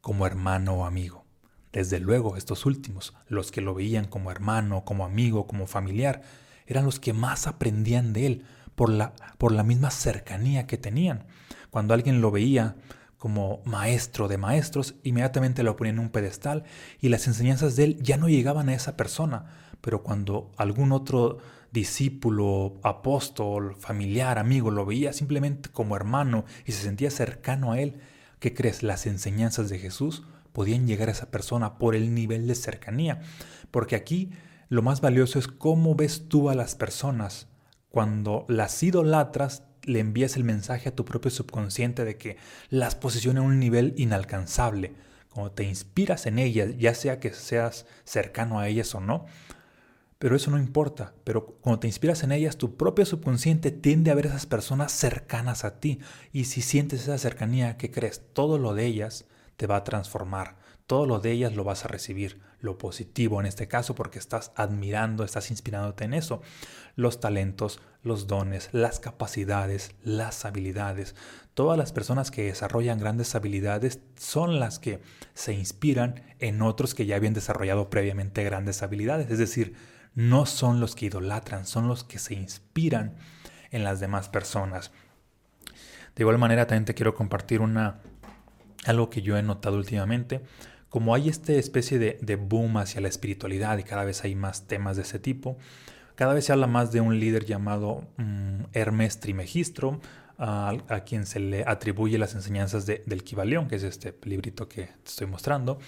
como 0.00 0.26
hermano 0.26 0.74
o 0.74 0.84
amigo. 0.86 1.24
Desde 1.72 1.98
luego, 1.98 2.36
estos 2.36 2.66
últimos, 2.66 3.14
los 3.26 3.50
que 3.50 3.60
lo 3.60 3.74
veían 3.74 4.06
como 4.06 4.30
hermano, 4.30 4.84
como 4.84 5.04
amigo, 5.04 5.46
como 5.46 5.66
familiar, 5.66 6.22
eran 6.66 6.84
los 6.84 7.00
que 7.00 7.12
más 7.12 7.46
aprendían 7.46 8.12
de 8.12 8.26
él 8.26 8.44
por 8.74 8.90
la, 8.90 9.14
por 9.38 9.52
la 9.52 9.64
misma 9.64 9.90
cercanía 9.90 10.66
que 10.66 10.78
tenían. 10.78 11.26
Cuando 11.70 11.94
alguien 11.94 12.20
lo 12.20 12.30
veía 12.30 12.76
como 13.24 13.62
maestro 13.64 14.28
de 14.28 14.36
maestros, 14.36 14.96
inmediatamente 15.02 15.62
lo 15.62 15.76
ponían 15.76 15.96
en 15.96 16.00
un 16.00 16.10
pedestal 16.10 16.64
y 17.00 17.08
las 17.08 17.26
enseñanzas 17.26 17.74
de 17.74 17.84
él 17.84 18.02
ya 18.02 18.18
no 18.18 18.28
llegaban 18.28 18.68
a 18.68 18.74
esa 18.74 18.98
persona. 18.98 19.46
Pero 19.80 20.02
cuando 20.02 20.52
algún 20.58 20.92
otro 20.92 21.38
discípulo, 21.72 22.74
apóstol, 22.82 23.76
familiar, 23.76 24.38
amigo 24.38 24.70
lo 24.70 24.84
veía 24.84 25.14
simplemente 25.14 25.70
como 25.70 25.96
hermano 25.96 26.44
y 26.66 26.72
se 26.72 26.82
sentía 26.82 27.10
cercano 27.10 27.72
a 27.72 27.80
él, 27.80 27.98
¿qué 28.40 28.52
crees? 28.52 28.82
Las 28.82 29.06
enseñanzas 29.06 29.70
de 29.70 29.78
Jesús 29.78 30.24
podían 30.52 30.86
llegar 30.86 31.08
a 31.08 31.12
esa 31.12 31.30
persona 31.30 31.78
por 31.78 31.94
el 31.94 32.14
nivel 32.14 32.46
de 32.46 32.54
cercanía. 32.54 33.22
Porque 33.70 33.96
aquí 33.96 34.32
lo 34.68 34.82
más 34.82 35.00
valioso 35.00 35.38
es 35.38 35.48
cómo 35.48 35.94
ves 35.94 36.28
tú 36.28 36.50
a 36.50 36.54
las 36.54 36.74
personas. 36.74 37.48
Cuando 37.88 38.44
las 38.48 38.82
idolatras, 38.82 39.62
le 39.86 40.00
envías 40.00 40.36
el 40.36 40.44
mensaje 40.44 40.88
a 40.88 40.94
tu 40.94 41.04
propio 41.04 41.30
subconsciente 41.30 42.04
de 42.04 42.16
que 42.16 42.36
las 42.70 42.94
posiciona 42.94 43.40
a 43.40 43.44
un 43.44 43.58
nivel 43.58 43.94
inalcanzable. 43.96 44.92
Cuando 45.30 45.52
te 45.52 45.64
inspiras 45.64 46.26
en 46.26 46.38
ellas, 46.38 46.70
ya 46.78 46.94
sea 46.94 47.18
que 47.18 47.32
seas 47.32 47.86
cercano 48.04 48.60
a 48.60 48.68
ellas 48.68 48.94
o 48.94 49.00
no, 49.00 49.26
pero 50.18 50.36
eso 50.36 50.50
no 50.50 50.58
importa. 50.58 51.12
Pero 51.24 51.58
cuando 51.60 51.80
te 51.80 51.86
inspiras 51.86 52.22
en 52.22 52.32
ellas, 52.32 52.56
tu 52.56 52.76
propio 52.76 53.04
subconsciente 53.04 53.70
tiende 53.70 54.10
a 54.10 54.14
ver 54.14 54.26
esas 54.26 54.46
personas 54.46 54.92
cercanas 54.92 55.64
a 55.64 55.80
ti. 55.80 56.00
Y 56.32 56.44
si 56.44 56.62
sientes 56.62 57.02
esa 57.02 57.18
cercanía, 57.18 57.76
¿qué 57.76 57.90
crees? 57.90 58.22
Todo 58.32 58.58
lo 58.58 58.74
de 58.74 58.86
ellas 58.86 59.26
te 59.56 59.66
va 59.66 59.76
a 59.76 59.84
transformar. 59.84 60.56
Todo 60.86 61.06
lo 61.06 61.18
de 61.18 61.32
ellas 61.32 61.54
lo 61.54 61.64
vas 61.64 61.84
a 61.84 61.88
recibir, 61.88 62.40
lo 62.64 62.78
positivo 62.78 63.40
en 63.40 63.46
este 63.46 63.68
caso, 63.68 63.94
porque 63.94 64.18
estás 64.18 64.50
admirando, 64.56 65.22
estás 65.22 65.50
inspirándote 65.50 66.04
en 66.04 66.14
eso. 66.14 66.40
Los 66.96 67.20
talentos, 67.20 67.80
los 68.02 68.26
dones, 68.26 68.70
las 68.72 69.00
capacidades, 69.00 69.94
las 70.02 70.44
habilidades. 70.44 71.14
Todas 71.52 71.76
las 71.78 71.92
personas 71.92 72.30
que 72.30 72.44
desarrollan 72.44 72.98
grandes 72.98 73.34
habilidades 73.34 74.00
son 74.16 74.58
las 74.58 74.78
que 74.78 75.02
se 75.34 75.52
inspiran 75.52 76.22
en 76.38 76.62
otros 76.62 76.94
que 76.94 77.06
ya 77.06 77.16
habían 77.16 77.34
desarrollado 77.34 77.90
previamente 77.90 78.42
grandes 78.42 78.82
habilidades. 78.82 79.30
Es 79.30 79.38
decir, 79.38 79.74
no 80.14 80.46
son 80.46 80.80
los 80.80 80.94
que 80.94 81.06
idolatran, 81.06 81.66
son 81.66 81.86
los 81.86 82.02
que 82.02 82.18
se 82.18 82.34
inspiran 82.34 83.14
en 83.72 83.84
las 83.84 84.00
demás 84.00 84.30
personas. 84.30 84.90
De 86.16 86.22
igual 86.22 86.38
manera, 86.38 86.66
también 86.66 86.86
te 86.86 86.94
quiero 86.94 87.14
compartir 87.14 87.60
una, 87.60 88.00
algo 88.86 89.10
que 89.10 89.20
yo 89.20 89.36
he 89.36 89.42
notado 89.42 89.76
últimamente 89.76 90.40
como 90.94 91.12
hay 91.12 91.28
esta 91.28 91.52
especie 91.54 91.98
de, 91.98 92.36
boom 92.36 92.76
hacia 92.76 93.00
la 93.00 93.08
espiritualidad 93.08 93.78
y 93.78 93.82
cada 93.82 94.04
vez 94.04 94.22
hay 94.22 94.36
más 94.36 94.68
temas 94.68 94.94
de 94.94 95.02
ese 95.02 95.18
tipo, 95.18 95.58
cada 96.14 96.34
vez 96.34 96.44
se 96.44 96.52
habla 96.52 96.68
más 96.68 96.92
de 96.92 97.00
un 97.00 97.18
líder 97.18 97.46
llamado 97.46 98.06
mm, 98.16 98.66
Hermes 98.72 99.18
Trimegistro, 99.18 100.00
a, 100.38 101.02
quien 101.04 101.26
se 101.26 101.40
le 101.40 101.64
atribuye 101.66 102.16
las 102.16 102.36
enseñanzas 102.36 102.86
del 102.86 103.24
Kibalión, 103.24 103.66
que 103.66 103.74
es 103.74 103.82
este 103.82 104.14
librito 104.22 104.68
que 104.68 104.82
te 104.84 105.08
estoy 105.08 105.26
mostrando. 105.26 105.80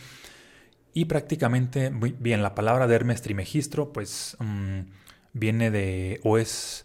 Y 0.92 1.04
prácticamente, 1.04 1.92
bien, 2.18 2.42
la 2.42 2.56
palabra 2.56 2.88
de 2.88 2.96
Hermes 2.96 3.22
Trimegistro, 3.22 3.92
pues 3.92 4.36
mm, 4.40 4.80
viene 5.34 5.70
de, 5.70 6.18
o 6.24 6.36
es, 6.36 6.84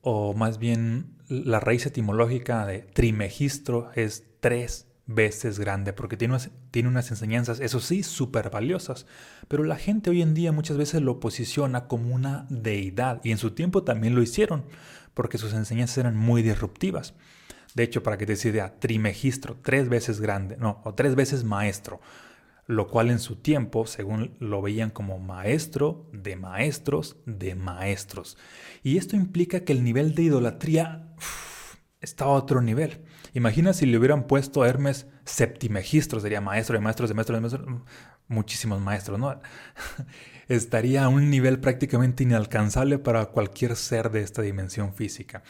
o 0.00 0.34
más 0.34 0.58
bien 0.58 1.18
la 1.28 1.60
raíz 1.60 1.86
etimológica 1.86 2.66
de 2.66 2.80
trimegistro 2.80 3.92
es 3.94 4.24
tres 4.40 4.88
veces 5.06 5.58
grande, 5.58 5.92
porque 5.92 6.16
tiene 6.16 6.34
unas, 6.34 6.50
tiene 6.70 6.88
unas 6.88 7.10
enseñanzas, 7.10 7.60
eso 7.60 7.80
sí, 7.80 8.02
súper 8.02 8.50
valiosas, 8.50 9.06
pero 9.48 9.64
la 9.64 9.76
gente 9.76 10.10
hoy 10.10 10.22
en 10.22 10.34
día 10.34 10.52
muchas 10.52 10.76
veces 10.76 11.02
lo 11.02 11.20
posiciona 11.20 11.86
como 11.86 12.14
una 12.14 12.46
deidad, 12.48 13.20
y 13.24 13.30
en 13.30 13.38
su 13.38 13.50
tiempo 13.52 13.82
también 13.84 14.14
lo 14.14 14.22
hicieron, 14.22 14.64
porque 15.12 15.38
sus 15.38 15.52
enseñanzas 15.52 15.98
eran 15.98 16.16
muy 16.16 16.42
disruptivas. 16.42 17.14
De 17.74 17.82
hecho, 17.82 18.02
para 18.02 18.16
que 18.16 18.26
te 18.26 18.32
des 18.32 18.44
idea, 18.44 18.78
trimegistro, 18.78 19.56
tres 19.62 19.88
veces 19.88 20.20
grande, 20.20 20.56
no, 20.56 20.80
o 20.84 20.94
tres 20.94 21.16
veces 21.16 21.44
maestro, 21.44 22.00
lo 22.66 22.88
cual 22.88 23.10
en 23.10 23.18
su 23.18 23.36
tiempo, 23.36 23.86
según 23.86 24.36
lo 24.38 24.62
veían 24.62 24.90
como 24.90 25.18
maestro 25.18 26.08
de 26.12 26.36
maestros 26.36 27.16
de 27.26 27.54
maestros. 27.54 28.38
Y 28.82 28.96
esto 28.96 29.16
implica 29.16 29.60
que 29.60 29.72
el 29.72 29.84
nivel 29.84 30.14
de 30.14 30.22
idolatría 30.22 31.14
está 32.00 32.24
a 32.26 32.28
otro 32.28 32.62
nivel. 32.62 33.04
Imagina 33.34 33.72
si 33.72 33.84
le 33.84 33.98
hubieran 33.98 34.28
puesto 34.28 34.62
a 34.62 34.68
Hermes 34.68 35.08
septimegistro, 35.24 36.20
sería 36.20 36.40
maestro 36.40 36.74
de 36.74 36.80
maestros 36.80 37.10
de 37.10 37.14
maestros 37.14 37.36
de 37.36 37.40
maestros, 37.40 37.82
muchísimos 38.28 38.80
maestros, 38.80 39.18
¿no? 39.18 39.40
Estaría 40.48 41.04
a 41.04 41.08
un 41.08 41.30
nivel 41.30 41.58
prácticamente 41.58 42.22
inalcanzable 42.22 42.98
para 42.98 43.26
cualquier 43.26 43.74
ser 43.74 44.12
de 44.12 44.22
esta 44.22 44.40
dimensión 44.42 44.94
física. 44.94 45.42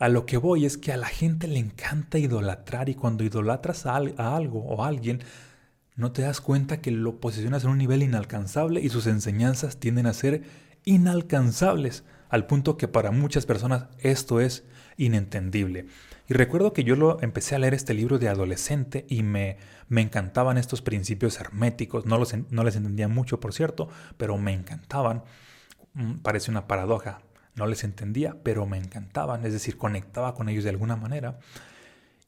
A 0.00 0.08
lo 0.08 0.26
que 0.26 0.38
voy 0.38 0.66
es 0.66 0.76
que 0.76 0.92
a 0.92 0.96
la 0.96 1.06
gente 1.06 1.46
le 1.46 1.60
encanta 1.60 2.18
idolatrar 2.18 2.88
y 2.88 2.96
cuando 2.96 3.22
idolatras 3.22 3.86
a, 3.86 3.96
a 4.16 4.36
algo 4.36 4.64
o 4.64 4.82
a 4.82 4.88
alguien, 4.88 5.22
no 5.94 6.10
te 6.10 6.22
das 6.22 6.40
cuenta 6.40 6.80
que 6.80 6.90
lo 6.90 7.20
posicionas 7.20 7.62
en 7.62 7.70
un 7.70 7.78
nivel 7.78 8.02
inalcanzable 8.02 8.80
y 8.80 8.88
sus 8.88 9.06
enseñanzas 9.06 9.78
tienden 9.78 10.06
a 10.06 10.14
ser 10.14 10.42
inalcanzables, 10.84 12.02
al 12.28 12.46
punto 12.46 12.76
que 12.76 12.88
para 12.88 13.12
muchas 13.12 13.46
personas 13.46 13.84
esto 13.98 14.40
es 14.40 14.64
inentendible. 14.96 15.86
Y 16.30 16.34
recuerdo 16.34 16.72
que 16.72 16.84
yo 16.84 16.94
lo 16.94 17.20
empecé 17.22 17.56
a 17.56 17.58
leer 17.58 17.74
este 17.74 17.92
libro 17.92 18.20
de 18.20 18.28
adolescente 18.28 19.04
y 19.08 19.24
me, 19.24 19.56
me 19.88 20.00
encantaban 20.00 20.58
estos 20.58 20.80
principios 20.80 21.40
herméticos. 21.40 22.06
No, 22.06 22.18
los, 22.18 22.32
no 22.50 22.62
les 22.62 22.76
entendía 22.76 23.08
mucho, 23.08 23.40
por 23.40 23.52
cierto, 23.52 23.88
pero 24.16 24.38
me 24.38 24.52
encantaban. 24.52 25.24
Mm, 25.94 26.18
parece 26.18 26.52
una 26.52 26.68
paradoja. 26.68 27.20
No 27.56 27.66
les 27.66 27.82
entendía, 27.82 28.36
pero 28.44 28.64
me 28.64 28.78
encantaban. 28.78 29.44
Es 29.44 29.52
decir, 29.52 29.76
conectaba 29.76 30.36
con 30.36 30.48
ellos 30.48 30.62
de 30.62 30.70
alguna 30.70 30.94
manera 30.94 31.40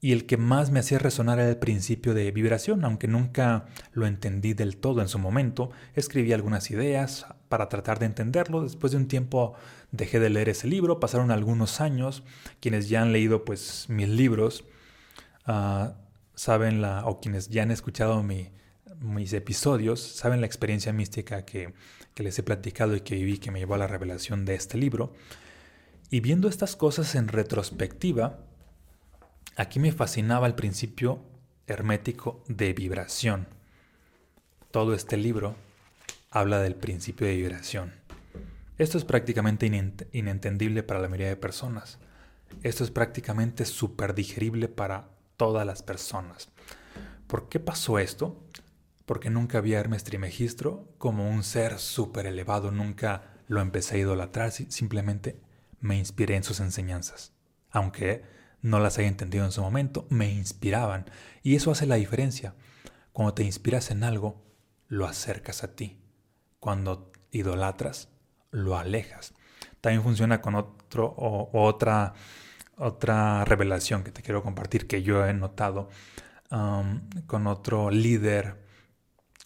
y 0.05 0.11
el 0.11 0.27
que 0.27 0.37
más 0.37 0.73
me 0.73 0.81
hacía 0.81 0.99
resonar 0.99 1.39
era 1.39 1.49
el 1.49 1.59
principio 1.59 2.13
de 2.13 2.33
vibración, 2.33 2.85
aunque 2.85 3.07
nunca 3.07 3.67
lo 3.93 4.05
entendí 4.05 4.53
del 4.53 4.77
todo 4.77 5.01
en 5.01 5.07
su 5.07 5.21
momento. 5.21 5.71
Escribí 5.95 6.33
algunas 6.33 6.73
ideas 6.73 7.27
para 7.49 7.69
tratar 7.69 8.01
de 8.01 8.07
entenderlo. 8.07 8.65
Después 8.65 8.91
de 8.91 8.99
un 8.99 9.07
tiempo 9.07 9.55
dejé 9.93 10.19
de 10.19 10.29
leer 10.29 10.49
ese 10.49 10.67
libro, 10.67 10.99
pasaron 10.99 11.31
algunos 11.31 11.81
años. 11.81 12.25
Quienes 12.59 12.89
ya 12.89 13.01
han 13.01 13.13
leído 13.13 13.45
pues 13.45 13.87
mis 13.89 14.09
libros 14.09 14.65
uh, 15.47 15.93
saben 16.35 16.83
la, 16.83 17.07
o 17.07 17.21
quienes 17.21 17.49
ya 17.49 17.63
han 17.63 17.71
escuchado 17.71 18.25
mis 18.25 19.33
episodios, 19.33 20.01
saben 20.01 20.41
la 20.41 20.49
experiencia 20.49 20.93
mística 20.93 21.45
que, 21.45 21.75
que 22.15 22.25
les 22.25 22.37
he 22.41 22.43
platicado 22.43 22.97
y 22.97 23.03
que 23.03 23.15
viví, 23.15 23.39
que 23.39 23.53
me 23.53 23.61
llevó 23.61 23.75
a 23.75 23.79
la 23.79 23.87
revelación 23.87 24.47
de 24.47 24.57
este 24.57 24.79
libro. 24.79 25.13
Y 26.11 26.19
viendo 26.19 26.49
estas 26.49 26.75
cosas 26.75 27.15
en 27.15 27.29
retrospectiva, 27.29 28.41
Aquí 29.55 29.79
me 29.79 29.93
fascinaba 29.93 30.47
el 30.47 30.55
principio 30.55 31.23
hermético 31.67 32.43
de 32.49 32.73
vibración. 32.73 33.49
Todo 34.71 34.95
este 34.95 35.19
libro 35.19 35.57
habla 36.31 36.61
del 36.61 36.75
principio 36.75 37.27
de 37.27 37.37
vibración. 37.37 37.93
Esto 38.79 38.97
es 38.97 39.05
prácticamente 39.05 39.67
inentendible 40.13 40.83
para 40.83 41.01
la 41.01 41.09
mayoría 41.09 41.29
de 41.29 41.37
personas. 41.37 41.99
Esto 42.63 42.83
es 42.83 42.91
prácticamente 42.91 43.67
súper 43.67 44.15
digerible 44.15 44.69
para 44.69 45.11
todas 45.37 45.67
las 45.67 45.83
personas. 45.83 46.49
¿Por 47.27 47.51
qué 47.51 47.61
pasó 47.61 47.99
esto? 47.99 48.43
Porque 49.05 49.29
nunca 49.29 49.61
vi 49.61 49.75
a 49.75 49.81
Hermes 49.81 50.05
Trimegistro 50.05 50.89
como 50.97 51.29
un 51.29 51.45
ser 51.45 51.79
súper 51.79 52.25
elevado, 52.25 52.71
nunca 52.71 53.35
lo 53.49 53.61
empecé 53.61 53.97
a 53.97 53.99
idolatrar, 53.99 54.51
simplemente 54.51 55.39
me 55.81 55.99
inspiré 55.99 56.37
en 56.37 56.45
sus 56.45 56.61
enseñanzas. 56.61 57.35
Aunque 57.71 58.23
no 58.63 58.81
las 58.81 58.99
haya 58.99 59.09
entendido 59.09 59.45
en 59.45 59.53
su 59.53 59.61
momento, 59.61 60.07
me 60.09 60.33
inspiraban. 60.33 61.11
Y 61.43 61.57
eso 61.57 61.73
hace 61.73 61.87
la 61.87 61.97
diferencia. 61.97 62.55
Cuando 63.13 63.35
te 63.35 63.45
inspiras 63.45 63.91
en 63.91 64.05
algo, 64.05 64.43
lo 64.89 65.07
acercas 65.07 65.65
a 65.65 65.75
ti. 65.75 66.01
Cuando 66.61 67.13
idolatras, 67.33 68.09
lo 68.51 68.79
alejas. 68.79 69.35
También 69.81 70.03
funciona 70.03 70.41
con 70.41 70.55
otro 70.55 71.07
o, 71.17 71.51
otra, 71.53 72.15
otra 72.77 73.45
revelación 73.45 74.05
que 74.05 74.13
te 74.13 74.23
quiero 74.23 74.43
compartir 74.43 74.87
que 74.87 75.03
yo 75.03 75.27
he 75.27 75.35
notado 75.35 75.89
con 77.27 77.47
otro 77.47 77.91
líder 77.91 78.63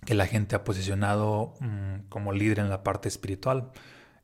que 0.05 0.15
la 0.15 0.27
gente 0.27 0.57
ha 0.57 0.65
posicionado 0.65 1.55
mm, 1.61 2.09
como 2.09 2.33
líder 2.33 2.59
en 2.59 2.69
la 2.69 2.83
parte 2.83 3.09
espiritual. 3.09 3.71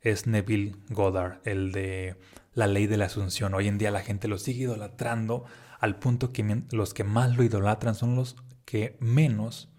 Es 0.03 0.27
Neville 0.27 0.75
Goddard, 0.89 1.39
el 1.45 1.71
de 1.71 2.17
la 2.53 2.67
ley 2.67 2.87
de 2.87 2.97
la 2.97 3.05
asunción. 3.05 3.53
Hoy 3.53 3.69
en 3.69 3.77
día 3.77 3.89
la 3.89 4.01
gente 4.01 4.27
lo 4.27 4.37
sigue 4.37 4.65
idolatrando 4.65 5.45
al 5.79 5.97
punto 5.97 6.33
que 6.33 6.63
los 6.71 6.93
que 6.93 7.05
más 7.05 7.35
lo 7.35 7.43
idolatran 7.43 7.95
son 7.95 8.15
los 8.15 8.35
que 8.65 8.97
menos 8.99 9.69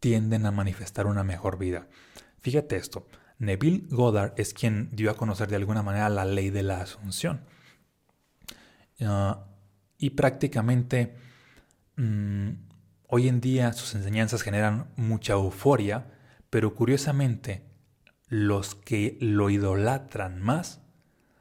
tienden 0.00 0.46
a 0.46 0.50
manifestar 0.52 1.06
una 1.06 1.22
mejor 1.22 1.58
vida. 1.58 1.86
Fíjate 2.38 2.76
esto, 2.76 3.06
Neville 3.38 3.84
Goddard 3.90 4.32
es 4.38 4.54
quien 4.54 4.88
dio 4.92 5.10
a 5.10 5.16
conocer 5.16 5.48
de 5.48 5.56
alguna 5.56 5.82
manera 5.82 6.08
la 6.08 6.24
ley 6.24 6.48
de 6.48 6.62
la 6.62 6.80
asunción. 6.80 7.42
Ah, 9.02 9.44
y 9.98 10.10
prácticamente 10.10 11.14
mm, 11.96 12.50
hoy 13.08 13.28
en 13.28 13.42
día 13.42 13.74
sus 13.74 13.94
enseñanzas 13.94 14.40
generan 14.40 14.88
mucha 14.96 15.34
euforia, 15.34 16.06
pero 16.48 16.74
curiosamente 16.74 17.65
los 18.28 18.74
que 18.74 19.16
lo 19.20 19.50
idolatran 19.50 20.40
más 20.42 20.80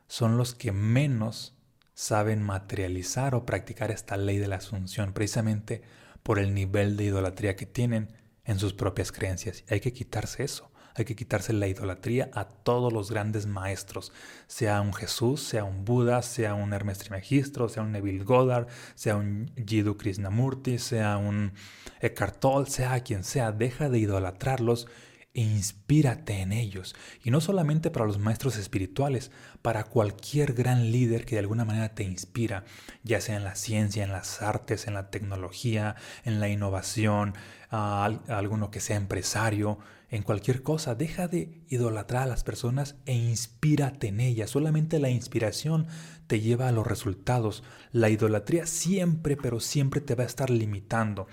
son 0.07 0.37
los 0.37 0.53
que 0.53 0.71
menos 0.71 1.57
saben 1.93 2.43
materializar 2.43 3.35
o 3.35 3.45
practicar 3.45 3.89
esta 3.91 4.17
ley 4.17 4.37
de 4.37 4.47
la 4.47 4.57
asunción, 4.57 5.13
precisamente 5.13 5.81
por 6.23 6.39
el 6.39 6.53
nivel 6.53 6.97
de 6.97 7.05
idolatría 7.05 7.55
que 7.55 7.65
tienen 7.65 8.13
en 8.43 8.59
sus 8.59 8.73
propias 8.73 9.11
creencias. 9.11 9.63
Hay 9.69 9.79
que 9.79 9.93
quitarse 9.93 10.43
eso. 10.43 10.71
Hay 10.97 11.03
que 11.03 11.15
quitarse 11.15 11.51
la 11.51 11.67
idolatría 11.67 12.31
a 12.33 12.45
todos 12.45 12.93
los 12.93 13.11
grandes 13.11 13.47
maestros, 13.47 14.13
sea 14.47 14.79
un 14.79 14.93
Jesús, 14.93 15.41
sea 15.41 15.65
un 15.65 15.83
Buda, 15.83 16.21
sea 16.21 16.53
un 16.53 16.71
Hermes 16.71 16.99
Trimegistro, 16.99 17.67
sea 17.67 17.83
un 17.83 17.91
Neville 17.91 18.23
Goddard, 18.23 18.67
sea 18.95 19.17
un 19.17 19.51
Jiddu 19.57 19.97
Krishnamurti, 19.97 20.79
sea 20.79 21.17
un 21.17 21.51
Eckhart 21.99 22.39
Tolle, 22.39 22.71
sea 22.71 23.03
quien 23.03 23.25
sea, 23.25 23.51
deja 23.51 23.89
de 23.89 23.99
idolatrarlos 23.99 24.87
e 25.35 25.41
inspírate 25.41 26.39
en 26.41 26.53
ellos. 26.53 26.95
Y 27.23 27.29
no 27.29 27.41
solamente 27.41 27.91
para 27.91 28.05
los 28.05 28.17
maestros 28.17 28.57
espirituales, 28.57 29.31
para 29.61 29.83
cualquier 29.83 30.53
gran 30.53 30.91
líder 30.91 31.25
que 31.25 31.35
de 31.35 31.39
alguna 31.39 31.65
manera 31.65 31.93
te 31.93 32.03
inspira, 32.03 32.63
ya 33.03 33.21
sea 33.21 33.35
en 33.35 33.43
la 33.43 33.55
ciencia, 33.55 34.03
en 34.03 34.11
las 34.11 34.41
artes, 34.41 34.87
en 34.87 34.93
la 34.93 35.11
tecnología, 35.11 35.95
en 36.23 36.39
la 36.39 36.49
innovación, 36.49 37.33
a, 37.69 38.05
alguno 38.27 38.71
que 38.71 38.79
sea 38.79 38.95
empresario, 38.95 39.77
en 40.09 40.23
cualquier 40.23 40.63
cosa. 40.63 40.95
Deja 40.95 41.27
de 41.27 41.61
idolatrar 41.67 42.23
a 42.23 42.27
las 42.27 42.43
personas 42.43 42.95
e 43.05 43.13
inspírate 43.13 44.07
en 44.07 44.21
ellas. 44.21 44.51
Solamente 44.51 44.99
la 44.99 45.09
inspiración 45.09 45.87
te 46.27 46.39
lleva 46.39 46.69
a 46.69 46.71
los 46.71 46.87
resultados. 46.87 47.63
La 47.91 48.09
idolatría 48.09 48.65
siempre, 48.65 49.35
pero 49.35 49.59
siempre 49.59 49.99
te 49.99 50.15
va 50.15 50.23
a 50.23 50.27
estar 50.27 50.49
limitando. 50.49 51.27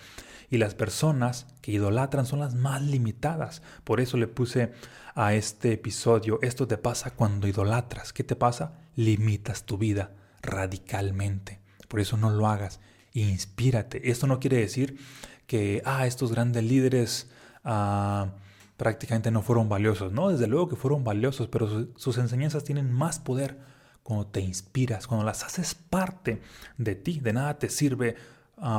Y 0.53 0.59
las 0.59 0.75
personas 0.75 1.47
que 1.63 1.73
idolatran 1.73 2.27
son 2.27 2.41
las 2.41 2.55
más 2.55 2.83
limitadas. 2.83 3.63
Por 3.85 4.01
eso 4.01 4.19
le 4.19 4.29
puse 4.29 4.71
a 5.15 5.33
este 5.33 5.73
episodio, 5.73 6.39
esto 6.43 6.69
te 6.69 6.77
pasa 6.77 7.13
cuando 7.13 7.49
idolatras. 7.49 8.13
¿Qué 8.13 8.23
te 8.23 8.37
pasa? 8.37 8.75
Limitas 8.95 9.65
tu 9.65 9.79
vida 9.79 10.11
radicalmente. 10.43 11.59
Por 11.89 12.01
eso 12.01 12.19
no 12.19 12.29
lo 12.29 12.49
hagas. 12.49 12.81
Inspírate. 13.15 14.11
Esto 14.11 14.27
no 14.27 14.41
quiere 14.41 14.59
decir 14.59 14.99
que, 15.47 15.81
ah, 15.87 16.07
estos 16.07 16.33
grandes 16.33 16.65
líderes 16.65 17.31
ah, 17.65 18.35
prácticamente 18.77 19.31
no 19.31 19.41
fueron 19.41 19.71
valiosos. 19.71 20.13
No, 20.13 20.29
desde 20.29 20.49
luego 20.49 20.69
que 20.69 20.77
fueron 20.77 21.03
valiosos, 21.03 21.49
pero 21.49 21.89
sus 21.97 22.19
enseñanzas 22.19 22.63
tienen 22.63 22.93
más 22.93 23.21
poder 23.21 23.59
cuando 24.03 24.27
te 24.27 24.43
inspiras, 24.43 25.07
cuando 25.07 25.25
las 25.25 25.45
haces 25.45 25.75
parte 25.75 26.43
de 26.77 26.95
ti. 26.95 27.21
De 27.21 27.33
nada 27.33 27.59
te 27.59 27.71
sirve 27.71 28.17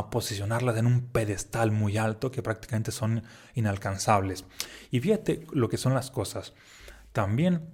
posicionarlas 0.09 0.77
en 0.77 0.85
un 0.85 1.01
pedestal 1.07 1.71
muy 1.71 1.97
alto 1.97 2.31
que 2.31 2.41
prácticamente 2.41 2.91
son 2.91 3.23
inalcanzables. 3.53 4.45
Y 4.91 4.99
fíjate 4.99 5.45
lo 5.51 5.69
que 5.69 5.77
son 5.77 5.93
las 5.93 6.09
cosas. 6.09 6.53
También 7.11 7.69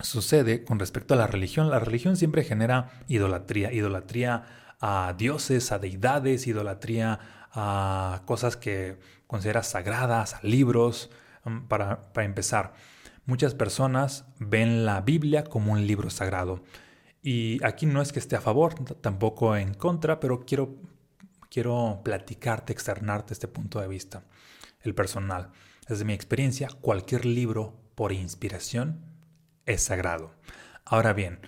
sucede 0.00 0.64
con 0.64 0.78
respecto 0.78 1.14
a 1.14 1.16
la 1.16 1.26
religión. 1.26 1.70
La 1.70 1.78
religión 1.78 2.16
siempre 2.16 2.44
genera 2.44 2.90
idolatría, 3.08 3.72
idolatría 3.72 4.44
a 4.80 5.14
dioses, 5.16 5.72
a 5.72 5.78
deidades, 5.78 6.46
idolatría 6.46 7.20
a 7.52 8.22
cosas 8.26 8.56
que 8.56 8.98
consideras 9.26 9.68
sagradas, 9.68 10.34
a 10.34 10.40
libros, 10.42 11.10
um, 11.44 11.66
para, 11.66 12.12
para 12.12 12.24
empezar. 12.24 12.74
Muchas 13.26 13.54
personas 13.54 14.24
ven 14.38 14.84
la 14.84 15.00
Biblia 15.00 15.44
como 15.44 15.72
un 15.72 15.86
libro 15.86 16.10
sagrado. 16.10 16.62
Y 17.22 17.62
aquí 17.64 17.86
no 17.86 18.00
es 18.00 18.12
que 18.12 18.18
esté 18.18 18.36
a 18.36 18.40
favor, 18.40 18.74
tampoco 19.00 19.54
en 19.56 19.74
contra, 19.74 20.20
pero 20.20 20.40
quiero, 20.40 20.76
quiero 21.50 22.00
platicarte, 22.04 22.72
externarte 22.72 23.34
este 23.34 23.48
punto 23.48 23.80
de 23.80 23.88
vista, 23.88 24.24
el 24.80 24.94
personal. 24.94 25.50
Desde 25.88 26.04
mi 26.04 26.12
experiencia, 26.12 26.68
cualquier 26.80 27.26
libro 27.26 27.74
por 27.94 28.12
inspiración 28.12 29.00
es 29.66 29.82
sagrado. 29.82 30.32
Ahora 30.84 31.12
bien, 31.12 31.40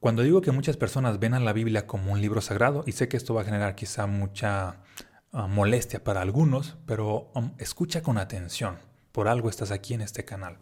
cuando 0.00 0.22
digo 0.22 0.40
que 0.40 0.52
muchas 0.52 0.76
personas 0.76 1.18
ven 1.18 1.34
a 1.34 1.40
la 1.40 1.52
Biblia 1.52 1.86
como 1.86 2.12
un 2.12 2.20
libro 2.20 2.40
sagrado, 2.40 2.84
y 2.86 2.92
sé 2.92 3.08
que 3.08 3.16
esto 3.16 3.34
va 3.34 3.42
a 3.42 3.44
generar 3.44 3.74
quizá 3.74 4.06
mucha 4.06 4.82
ah, 5.32 5.46
molestia 5.46 6.04
para 6.04 6.20
algunos, 6.20 6.76
pero 6.86 7.30
um, 7.34 7.52
escucha 7.58 8.02
con 8.02 8.18
atención, 8.18 8.78
por 9.12 9.28
algo 9.28 9.48
estás 9.48 9.70
aquí 9.70 9.94
en 9.94 10.02
este 10.02 10.24
canal. 10.24 10.58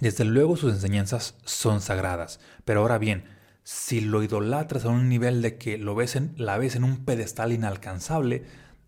Desde 0.00 0.24
luego 0.24 0.56
sus 0.56 0.72
enseñanzas 0.72 1.36
son 1.44 1.80
sagradas, 1.80 2.40
pero 2.64 2.80
ahora 2.80 2.98
bien, 2.98 3.35
si 3.66 4.00
lo 4.00 4.22
idolatras 4.22 4.84
a 4.84 4.90
un 4.90 5.08
nivel 5.08 5.42
de 5.42 5.58
que 5.58 5.76
lo 5.76 5.96
ves 5.96 6.14
en, 6.14 6.34
la 6.36 6.56
ves 6.56 6.76
en 6.76 6.84
un 6.84 7.04
pedestal 7.04 7.52
inalcanzable, 7.52 8.44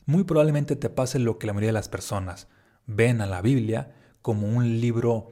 muy 0.07 0.23
probablemente 0.23 0.77
te 0.77 0.89
pase 0.89 1.19
lo 1.19 1.37
que 1.37 1.49
la 1.49 1.53
mayoría 1.53 1.71
de 1.71 1.81
las 1.81 1.89
personas 1.89 2.47
ven 2.87 3.21
a 3.21 3.27
la 3.27 3.43
Biblia 3.43 3.93
como 4.23 4.47
un 4.47 4.81
libro 4.81 5.31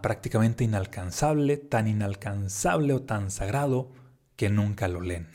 prácticamente 0.00 0.64
inalcanzable, 0.64 1.58
tan 1.58 1.88
inalcanzable 1.88 2.94
o 2.94 3.02
tan 3.02 3.30
sagrado 3.30 3.92
que 4.36 4.48
nunca 4.48 4.88
lo 4.88 5.02
leen. 5.02 5.28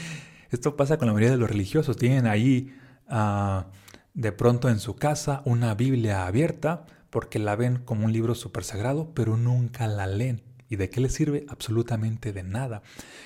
Esto 0.50 0.76
pasa 0.76 0.98
con 0.98 1.06
la 1.06 1.14
mayoría 1.14 1.30
de 1.30 1.40
los 1.40 1.48
religiosos. 1.48 1.96
Tienen 1.96 2.26
ahí 2.26 2.76
ah, 3.08 3.68
de 4.12 4.32
pronto 4.32 4.68
en 4.68 4.78
su 4.78 4.96
casa 4.96 5.40
una 5.46 5.74
Biblia 5.74 6.26
abierta 6.26 6.84
porque 7.08 7.38
la 7.38 7.56
ven 7.56 7.78
como 7.78 8.04
un 8.04 8.12
libro 8.12 8.34
súper 8.34 8.62
sagrado, 8.62 9.14
pero 9.14 9.38
nunca 9.38 9.86
la 9.86 10.06
leen. 10.06 10.49
¿Y 10.70 10.76
de 10.76 10.88
qué 10.88 11.00
les 11.00 11.12
sirve? 11.12 11.44
Absolutamente 11.48 12.32
de 12.32 12.44
nada. 12.44 12.82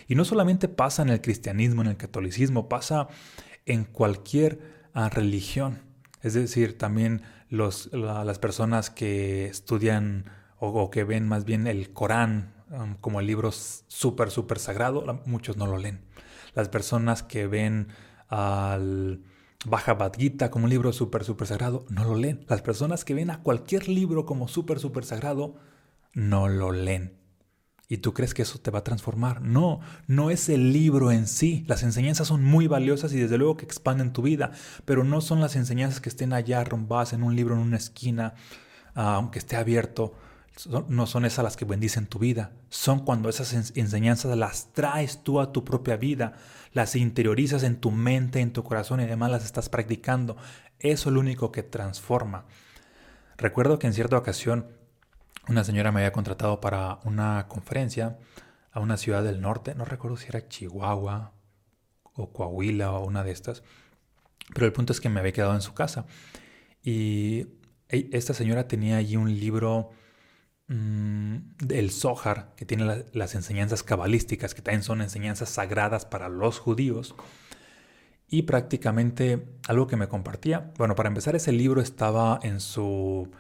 Y 0.09 0.15
no 0.15 0.25
solamente 0.25 0.67
pasa 0.67 1.03
en 1.03 1.11
el 1.11 1.21
cristianismo, 1.21 1.83
en 1.83 1.89
el 1.89 1.97
catolicismo, 1.97 2.69
pasa 2.71 3.07
en 3.67 3.85
cualquier 3.85 4.59
ah, 4.95 5.11
religión. 5.11 5.83
Es 6.23 6.33
decir, 6.33 6.79
también 6.79 7.21
los, 7.51 7.93
las 7.93 8.39
personas 8.39 8.89
que 8.89 9.45
estudian 9.45 10.25
o, 10.59 10.91
que 10.91 11.05
ven 11.05 11.29
más 11.29 11.45
bien 11.45 11.67
el 11.67 11.93
Corán 11.93 12.55
um, 12.71 12.95
como 12.95 13.21
el 13.21 13.27
libro 13.27 13.53
súper, 13.53 14.31
súper 14.31 14.59
sagrado, 14.59 15.23
muchos 15.27 15.59
no 15.59 15.67
lo 15.67 15.77
leen. 15.77 16.01
Las 16.55 16.71
personas 16.71 17.23
que 17.23 17.47
ven 17.47 17.89
al 18.29 19.23
Bhagavad 19.67 20.13
Gita 20.17 20.51
como 20.51 20.65
un 20.65 20.71
libro 20.71 20.95
súper, 20.95 21.25
súper 21.25 21.47
sagrado, 21.47 21.85
no 21.91 22.05
lo 22.05 22.15
leen. 22.15 22.47
Las 22.49 22.63
personas 22.63 23.05
que 23.05 23.13
ven 23.13 23.31
a 23.31 23.43
cualquier 23.43 23.89
libro 23.89 24.25
como 24.25 24.49
súper, 24.49 24.79
súper 24.79 25.05
sagrado, 25.05 25.57
no 26.15 26.49
lo 26.49 26.73
leen. 26.73 27.24
¿Y 27.89 27.99
tú 27.99 28.15
crees 28.15 28.33
que 28.33 28.43
eso 28.43 28.59
te 28.59 28.71
va 28.71 28.79
a 28.79 28.85
transformar? 28.85 29.43
No, 29.43 29.81
no 30.07 30.31
es 30.31 30.49
el 30.49 30.73
libro 30.73 31.13
en 31.13 31.27
sí. 31.27 31.65
Las 31.69 31.83
enseñanzas 31.83 32.29
son 32.29 32.43
muy 32.43 32.67
valiosas 32.67 33.13
y 33.13 33.19
desde 33.19 33.37
luego 33.37 33.57
que 33.57 33.67
expanden 33.67 34.13
tu 34.13 34.23
vida, 34.23 34.53
pero 34.85 35.05
no 35.05 35.21
son 35.21 35.41
las 35.41 35.55
enseñanzas 35.55 36.01
que 36.01 36.09
estén 36.09 36.33
allá 36.33 36.61
arrumbadas 36.61 37.13
en 37.13 37.23
un 37.23 37.37
libro 37.37 37.55
en 37.55 37.61
una 37.61 37.77
esquina, 37.77 38.35
ah, 38.95 39.17
aunque 39.17 39.39
esté 39.39 39.57
abierto 39.57 40.15
no 40.89 41.07
son 41.07 41.25
esas 41.25 41.43
las 41.43 41.57
que 41.57 41.65
bendicen 41.65 42.07
tu 42.07 42.19
vida, 42.19 42.53
son 42.69 43.01
cuando 43.01 43.29
esas 43.29 43.53
enseñanzas 43.77 44.37
las 44.37 44.73
traes 44.73 45.23
tú 45.23 45.41
a 45.41 45.53
tu 45.53 45.65
propia 45.65 45.97
vida, 45.97 46.35
las 46.73 46.95
interiorizas 46.95 47.65
en 47.65 47.77
tu 47.77 47.91
mente, 47.91 48.41
en 48.41 48.53
tu 48.53 48.63
corazón 48.63 49.01
y 49.01 49.05
además 49.05 49.33
las 49.33 49.45
estás 49.45 49.69
practicando. 49.69 50.37
Eso 50.79 51.09
es 51.09 51.15
lo 51.15 51.21
único 51.21 51.51
que 51.51 51.63
transforma. 51.63 52.45
Recuerdo 53.37 53.79
que 53.79 53.89
en 53.89 53.95
cierta 53.95 54.17
ocasión 54.17 54.67
una 55.49 55.65
señora 55.65 55.93
me 55.93 56.01
había 56.01 56.13
contratado 56.13 56.61
para 56.61 57.01
una 57.05 57.47
conferencia 57.49 58.19
a 58.73 58.81
una 58.81 58.97
ciudad 58.97 59.23
del 59.23 59.41
norte, 59.41 59.75
no 59.75 59.85
recuerdo 59.85 60.17
si 60.17 60.27
era 60.29 60.49
Chihuahua 60.49 61.33
o 62.15 62.33
Coahuila 62.33 62.93
o 62.93 63.05
una 63.07 63.25
de 63.25 63.33
estas, 63.33 63.63
pero 64.53 64.67
el 64.67 64.73
punto 64.73 64.93
es 64.93 65.01
que 65.01 65.09
me 65.09 65.21
había 65.21 65.33
quedado 65.33 65.55
en 65.55 65.63
su 65.63 65.75
casa 65.75 66.07
y 66.83 67.47
esta 67.89 68.35
señora 68.35 68.69
tenía 68.69 68.97
allí 68.97 69.17
un 69.17 69.33
libro 69.39 69.91
Mm, 70.67 71.37
el 71.69 71.91
Zohar, 71.91 72.55
que 72.57 72.65
tiene 72.65 73.05
las 73.13 73.35
enseñanzas 73.35 73.83
cabalísticas, 73.83 74.55
que 74.55 74.63
también 74.63 74.83
son 74.83 75.03
enseñanzas 75.03 75.51
sagradas 75.51 76.07
para 76.07 76.29
los 76.29 76.59
judíos. 76.59 77.15
Y 78.29 78.43
prácticamente 78.43 79.47
algo 79.69 79.87
que 79.87 79.97
me 79.97 80.09
compartía, 80.09 80.73
bueno, 80.79 80.95
para 80.95 81.09
empezar 81.09 81.37
ese 81.37 81.53
libro 81.53 81.81
estaba 81.83 82.41
en 82.43 82.61
su, 82.61 83.31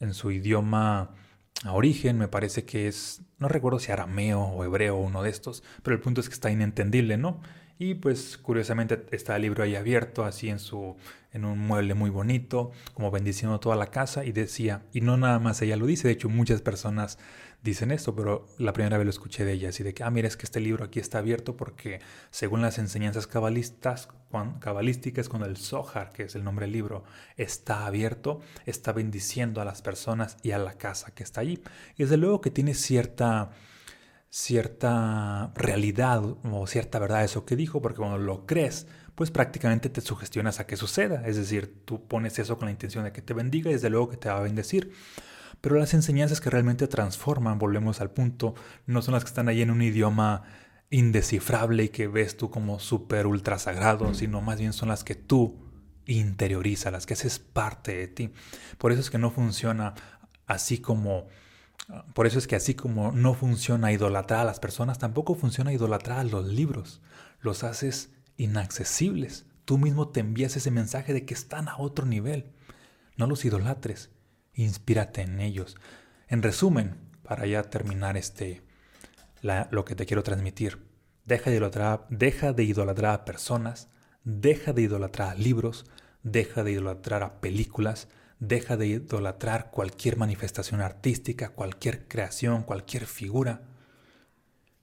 en 0.00 0.14
su 0.14 0.30
idioma 0.30 1.14
a 1.62 1.72
origen, 1.72 2.18
me 2.18 2.28
parece 2.28 2.64
que 2.64 2.88
es, 2.88 3.22
no 3.38 3.48
recuerdo 3.48 3.78
si 3.78 3.92
arameo 3.92 4.40
o 4.40 4.64
hebreo 4.64 4.96
uno 4.96 5.22
de 5.22 5.30
estos, 5.30 5.62
pero 5.82 5.94
el 5.94 6.02
punto 6.02 6.20
es 6.20 6.28
que 6.28 6.34
está 6.34 6.50
inentendible, 6.50 7.16
¿no? 7.16 7.40
Y 7.78 7.94
pues 7.94 8.38
curiosamente 8.38 9.06
está 9.10 9.36
el 9.36 9.42
libro 9.42 9.64
ahí 9.64 9.74
abierto, 9.74 10.24
así 10.24 10.48
en 10.48 10.58
su 10.58 10.96
en 11.32 11.44
un 11.44 11.58
mueble 11.58 11.94
muy 11.94 12.10
bonito, 12.10 12.70
como 12.94 13.10
bendiciendo 13.10 13.58
toda 13.58 13.74
la 13.74 13.88
casa 13.88 14.24
y 14.24 14.30
decía, 14.30 14.82
y 14.92 15.00
no 15.00 15.16
nada 15.16 15.40
más 15.40 15.60
ella 15.62 15.76
lo 15.76 15.86
dice, 15.86 16.06
de 16.06 16.14
hecho 16.14 16.28
muchas 16.28 16.62
personas 16.62 17.18
dicen 17.64 17.90
esto, 17.90 18.14
pero 18.14 18.46
la 18.58 18.74
primera 18.74 18.98
vez 18.98 19.06
lo 19.06 19.10
escuché 19.10 19.44
de 19.44 19.54
ella, 19.54 19.70
así 19.70 19.82
de 19.82 19.94
que, 19.94 20.04
ah, 20.04 20.10
mira, 20.10 20.28
es 20.28 20.36
que 20.36 20.44
este 20.44 20.60
libro 20.60 20.84
aquí 20.84 21.00
está 21.00 21.18
abierto 21.18 21.56
porque 21.56 22.00
según 22.30 22.60
las 22.60 22.78
enseñanzas 22.78 23.26
cabalistas, 23.26 24.08
cabalísticas, 24.60 25.28
cuando 25.30 25.48
el 25.48 25.56
Zohar, 25.56 26.12
que 26.12 26.24
es 26.24 26.34
el 26.34 26.44
nombre 26.44 26.66
del 26.66 26.72
libro, 26.72 27.04
está 27.36 27.86
abierto, 27.86 28.40
está 28.66 28.92
bendiciendo 28.92 29.62
a 29.62 29.64
las 29.64 29.80
personas 29.80 30.36
y 30.42 30.50
a 30.50 30.58
la 30.58 30.74
casa 30.74 31.12
que 31.14 31.22
está 31.22 31.40
allí. 31.40 31.62
Y 31.96 32.02
desde 32.02 32.18
luego 32.18 32.42
que 32.42 32.50
tiene 32.50 32.74
cierta 32.74 33.50
cierta 34.28 35.52
realidad 35.54 36.20
o 36.24 36.66
cierta 36.66 36.98
verdad 36.98 37.22
eso 37.22 37.46
que 37.46 37.54
dijo, 37.54 37.80
porque 37.80 37.98
cuando 37.98 38.18
lo 38.18 38.46
crees, 38.46 38.88
pues 39.14 39.30
prácticamente 39.30 39.88
te 39.88 40.00
sugestionas 40.00 40.58
a 40.58 40.66
que 40.66 40.76
suceda. 40.76 41.22
Es 41.24 41.36
decir, 41.36 41.82
tú 41.84 42.06
pones 42.08 42.38
eso 42.40 42.58
con 42.58 42.66
la 42.66 42.72
intención 42.72 43.04
de 43.04 43.12
que 43.12 43.22
te 43.22 43.32
bendiga 43.32 43.70
y 43.70 43.74
desde 43.74 43.90
luego 43.90 44.10
que 44.10 44.16
te 44.16 44.28
va 44.28 44.38
a 44.38 44.42
bendecir. 44.42 44.92
Pero 45.64 45.78
las 45.78 45.94
enseñanzas 45.94 46.42
que 46.42 46.50
realmente 46.50 46.86
transforman, 46.88 47.58
volvemos 47.58 48.02
al 48.02 48.10
punto, 48.10 48.54
no 48.84 49.00
son 49.00 49.14
las 49.14 49.24
que 49.24 49.28
están 49.28 49.48
ahí 49.48 49.62
en 49.62 49.70
un 49.70 49.80
idioma 49.80 50.42
indescifrable 50.90 51.84
y 51.84 51.88
que 51.88 52.06
ves 52.06 52.36
tú 52.36 52.50
como 52.50 52.78
súper 52.78 53.26
ultra 53.26 53.58
sagrado, 53.58 54.12
sino 54.12 54.42
más 54.42 54.60
bien 54.60 54.74
son 54.74 54.90
las 54.90 55.04
que 55.04 55.14
tú 55.14 55.56
interiorizas, 56.04 56.92
las 56.92 57.06
que 57.06 57.14
haces 57.14 57.38
parte 57.38 57.96
de 57.96 58.08
ti. 58.08 58.30
Por 58.76 58.92
eso 58.92 59.00
es 59.00 59.08
que 59.08 59.16
no 59.16 59.30
funciona 59.30 59.94
así 60.46 60.76
como 60.76 61.28
por 62.12 62.26
eso 62.26 62.38
es 62.38 62.46
que 62.46 62.56
así 62.56 62.74
como 62.74 63.12
no 63.12 63.32
funciona 63.32 63.90
idolatrar 63.90 64.40
a 64.40 64.44
las 64.44 64.60
personas, 64.60 64.98
tampoco 64.98 65.34
funciona 65.34 65.72
idolatrar 65.72 66.18
a 66.18 66.24
los 66.24 66.46
libros. 66.46 67.00
Los 67.40 67.64
haces 67.64 68.10
inaccesibles. 68.36 69.46
Tú 69.64 69.78
mismo 69.78 70.08
te 70.08 70.20
envías 70.20 70.56
ese 70.56 70.70
mensaje 70.70 71.14
de 71.14 71.24
que 71.24 71.32
están 71.32 71.70
a 71.70 71.78
otro 71.78 72.04
nivel. 72.04 72.52
No 73.16 73.26
los 73.26 73.46
idolatres. 73.46 74.10
Inspírate 74.54 75.22
en 75.22 75.40
ellos. 75.40 75.76
En 76.28 76.42
resumen, 76.42 76.96
para 77.22 77.46
ya 77.46 77.62
terminar 77.64 78.16
este, 78.16 78.62
lo 79.42 79.84
que 79.84 79.94
te 79.94 80.06
quiero 80.06 80.22
transmitir, 80.22 80.86
deja 81.24 81.50
de, 81.50 81.56
idolatrar, 81.56 82.06
deja 82.08 82.52
de 82.52 82.64
idolatrar 82.64 83.14
a 83.14 83.24
personas, 83.24 83.88
deja 84.24 84.72
de 84.72 84.82
idolatrar 84.82 85.30
a 85.30 85.34
libros, 85.34 85.86
deja 86.22 86.64
de 86.64 86.72
idolatrar 86.72 87.22
a 87.22 87.40
películas, 87.40 88.08
Deja 88.40 88.76
de 88.76 88.86
idolatrar 88.88 89.70
cualquier 89.70 90.16
manifestación 90.16 90.80
artística, 90.80 91.50
cualquier 91.50 92.08
creación, 92.08 92.62
cualquier 92.62 93.06
figura 93.06 93.62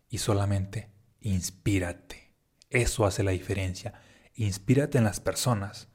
y 0.09 0.19
solamente 0.19 0.89
inspírate. 1.19 2.33
Eso 2.69 3.05
hace 3.05 3.23
la 3.23 3.31
diferencia. 3.31 3.93
Inspírate 4.33 4.97
en 4.97 5.03
las 5.03 5.19
personas, 5.19 5.89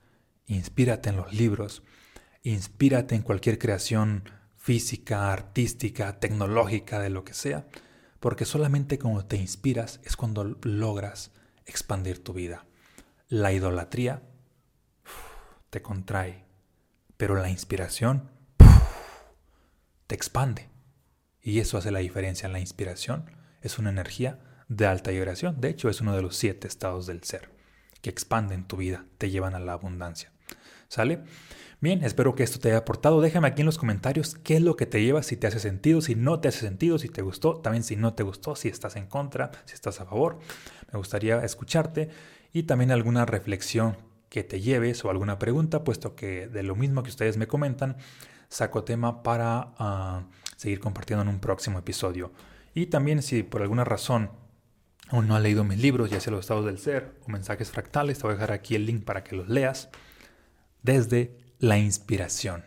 inspírate 0.46 1.08
en 1.08 1.16
los 1.16 1.32
libros, 1.32 1.82
inspírate 2.50 3.14
en 3.14 3.22
cualquier 3.22 3.58
creación 3.58 4.24
física, 4.56 5.32
artística, 5.32 6.18
tecnológica, 6.20 7.00
de 7.00 7.10
lo 7.10 7.24
que 7.24 7.34
sea, 7.34 7.66
porque 8.20 8.44
solamente 8.44 8.98
cuando 8.98 9.24
te 9.26 9.36
inspiras 9.36 10.00
es 10.04 10.16
cuando 10.16 10.56
logras 10.62 11.32
expandir 11.64 12.22
tu 12.22 12.32
vida. 12.32 12.66
La 13.28 13.52
idolatría 13.52 14.22
te 15.70 15.82
contrae, 15.82 16.44
pero 17.16 17.34
la 17.34 17.50
inspiración 17.50 18.30
te 20.06 20.14
expande. 20.14 20.68
Y 21.42 21.60
eso 21.60 21.78
hace 21.78 21.90
la 21.90 21.98
diferencia. 22.00 22.48
La 22.48 22.60
inspiración 22.60 23.30
es 23.60 23.78
una 23.78 23.90
energía 23.90 24.38
de 24.68 24.86
alta 24.86 25.10
vibración. 25.10 25.60
De 25.60 25.68
hecho, 25.68 25.88
es 25.88 26.00
uno 26.00 26.14
de 26.14 26.22
los 26.22 26.36
siete 26.36 26.68
estados 26.68 27.06
del 27.06 27.22
ser 27.24 27.50
que 28.02 28.10
expanden 28.10 28.66
tu 28.68 28.76
vida, 28.76 29.04
te 29.18 29.30
llevan 29.30 29.54
a 29.54 29.60
la 29.60 29.72
abundancia. 29.72 30.30
¿Sale? 30.88 31.24
Bien, 31.78 32.02
espero 32.04 32.34
que 32.34 32.42
esto 32.42 32.58
te 32.58 32.68
haya 32.68 32.78
aportado. 32.78 33.20
Déjame 33.20 33.48
aquí 33.48 33.60
en 33.60 33.66
los 33.66 33.76
comentarios 33.76 34.36
qué 34.42 34.56
es 34.56 34.62
lo 34.62 34.76
que 34.76 34.86
te 34.86 35.02
lleva, 35.02 35.22
si 35.22 35.36
te 35.36 35.46
hace 35.46 35.60
sentido, 35.60 36.00
si 36.00 36.14
no 36.14 36.40
te 36.40 36.48
hace 36.48 36.60
sentido, 36.60 36.98
si 36.98 37.10
te 37.10 37.20
gustó, 37.20 37.56
también 37.56 37.84
si 37.84 37.96
no 37.96 38.14
te 38.14 38.22
gustó, 38.22 38.56
si 38.56 38.68
estás 38.68 38.96
en 38.96 39.06
contra, 39.06 39.50
si 39.66 39.74
estás 39.74 40.00
a 40.00 40.06
favor. 40.06 40.38
Me 40.90 40.98
gustaría 40.98 41.44
escucharte 41.44 42.08
y 42.54 42.62
también 42.62 42.92
alguna 42.92 43.26
reflexión 43.26 43.98
que 44.30 44.42
te 44.42 44.62
lleves 44.62 45.04
o 45.04 45.10
alguna 45.10 45.38
pregunta, 45.38 45.84
puesto 45.84 46.16
que 46.16 46.48
de 46.48 46.62
lo 46.62 46.76
mismo 46.76 47.02
que 47.02 47.10
ustedes 47.10 47.36
me 47.36 47.46
comentan, 47.46 47.98
saco 48.48 48.82
tema 48.82 49.22
para 49.22 49.74
ah, 49.78 50.24
seguir 50.56 50.80
compartiendo 50.80 51.22
en 51.22 51.28
un 51.28 51.40
próximo 51.40 51.78
episodio. 51.78 52.32
Y 52.74 52.86
también 52.86 53.22
si 53.22 53.42
por 53.42 53.60
alguna 53.60 53.84
razón 53.84 54.30
aún 55.08 55.28
no 55.28 55.36
has 55.36 55.42
leído 55.42 55.62
mis 55.62 55.78
libros, 55.78 56.10
ya 56.10 56.20
sea 56.20 56.30
los 56.32 56.40
estados 56.40 56.64
del 56.64 56.78
ser 56.78 57.16
o 57.26 57.30
mensajes 57.30 57.70
fractales, 57.70 58.16
te 58.16 58.22
voy 58.22 58.32
a 58.32 58.34
dejar 58.36 58.52
aquí 58.52 58.74
el 58.74 58.86
link 58.86 59.04
para 59.04 59.22
que 59.22 59.36
los 59.36 59.48
leas 59.50 59.90
desde 60.82 61.45
la 61.58 61.78
inspiración, 61.78 62.64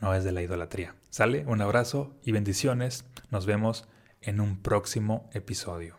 no 0.00 0.12
desde 0.12 0.32
la 0.32 0.42
idolatría. 0.42 0.94
¿Sale? 1.10 1.44
Un 1.46 1.60
abrazo 1.60 2.14
y 2.22 2.32
bendiciones. 2.32 3.04
Nos 3.30 3.46
vemos 3.46 3.88
en 4.20 4.40
un 4.40 4.62
próximo 4.62 5.28
episodio. 5.32 5.97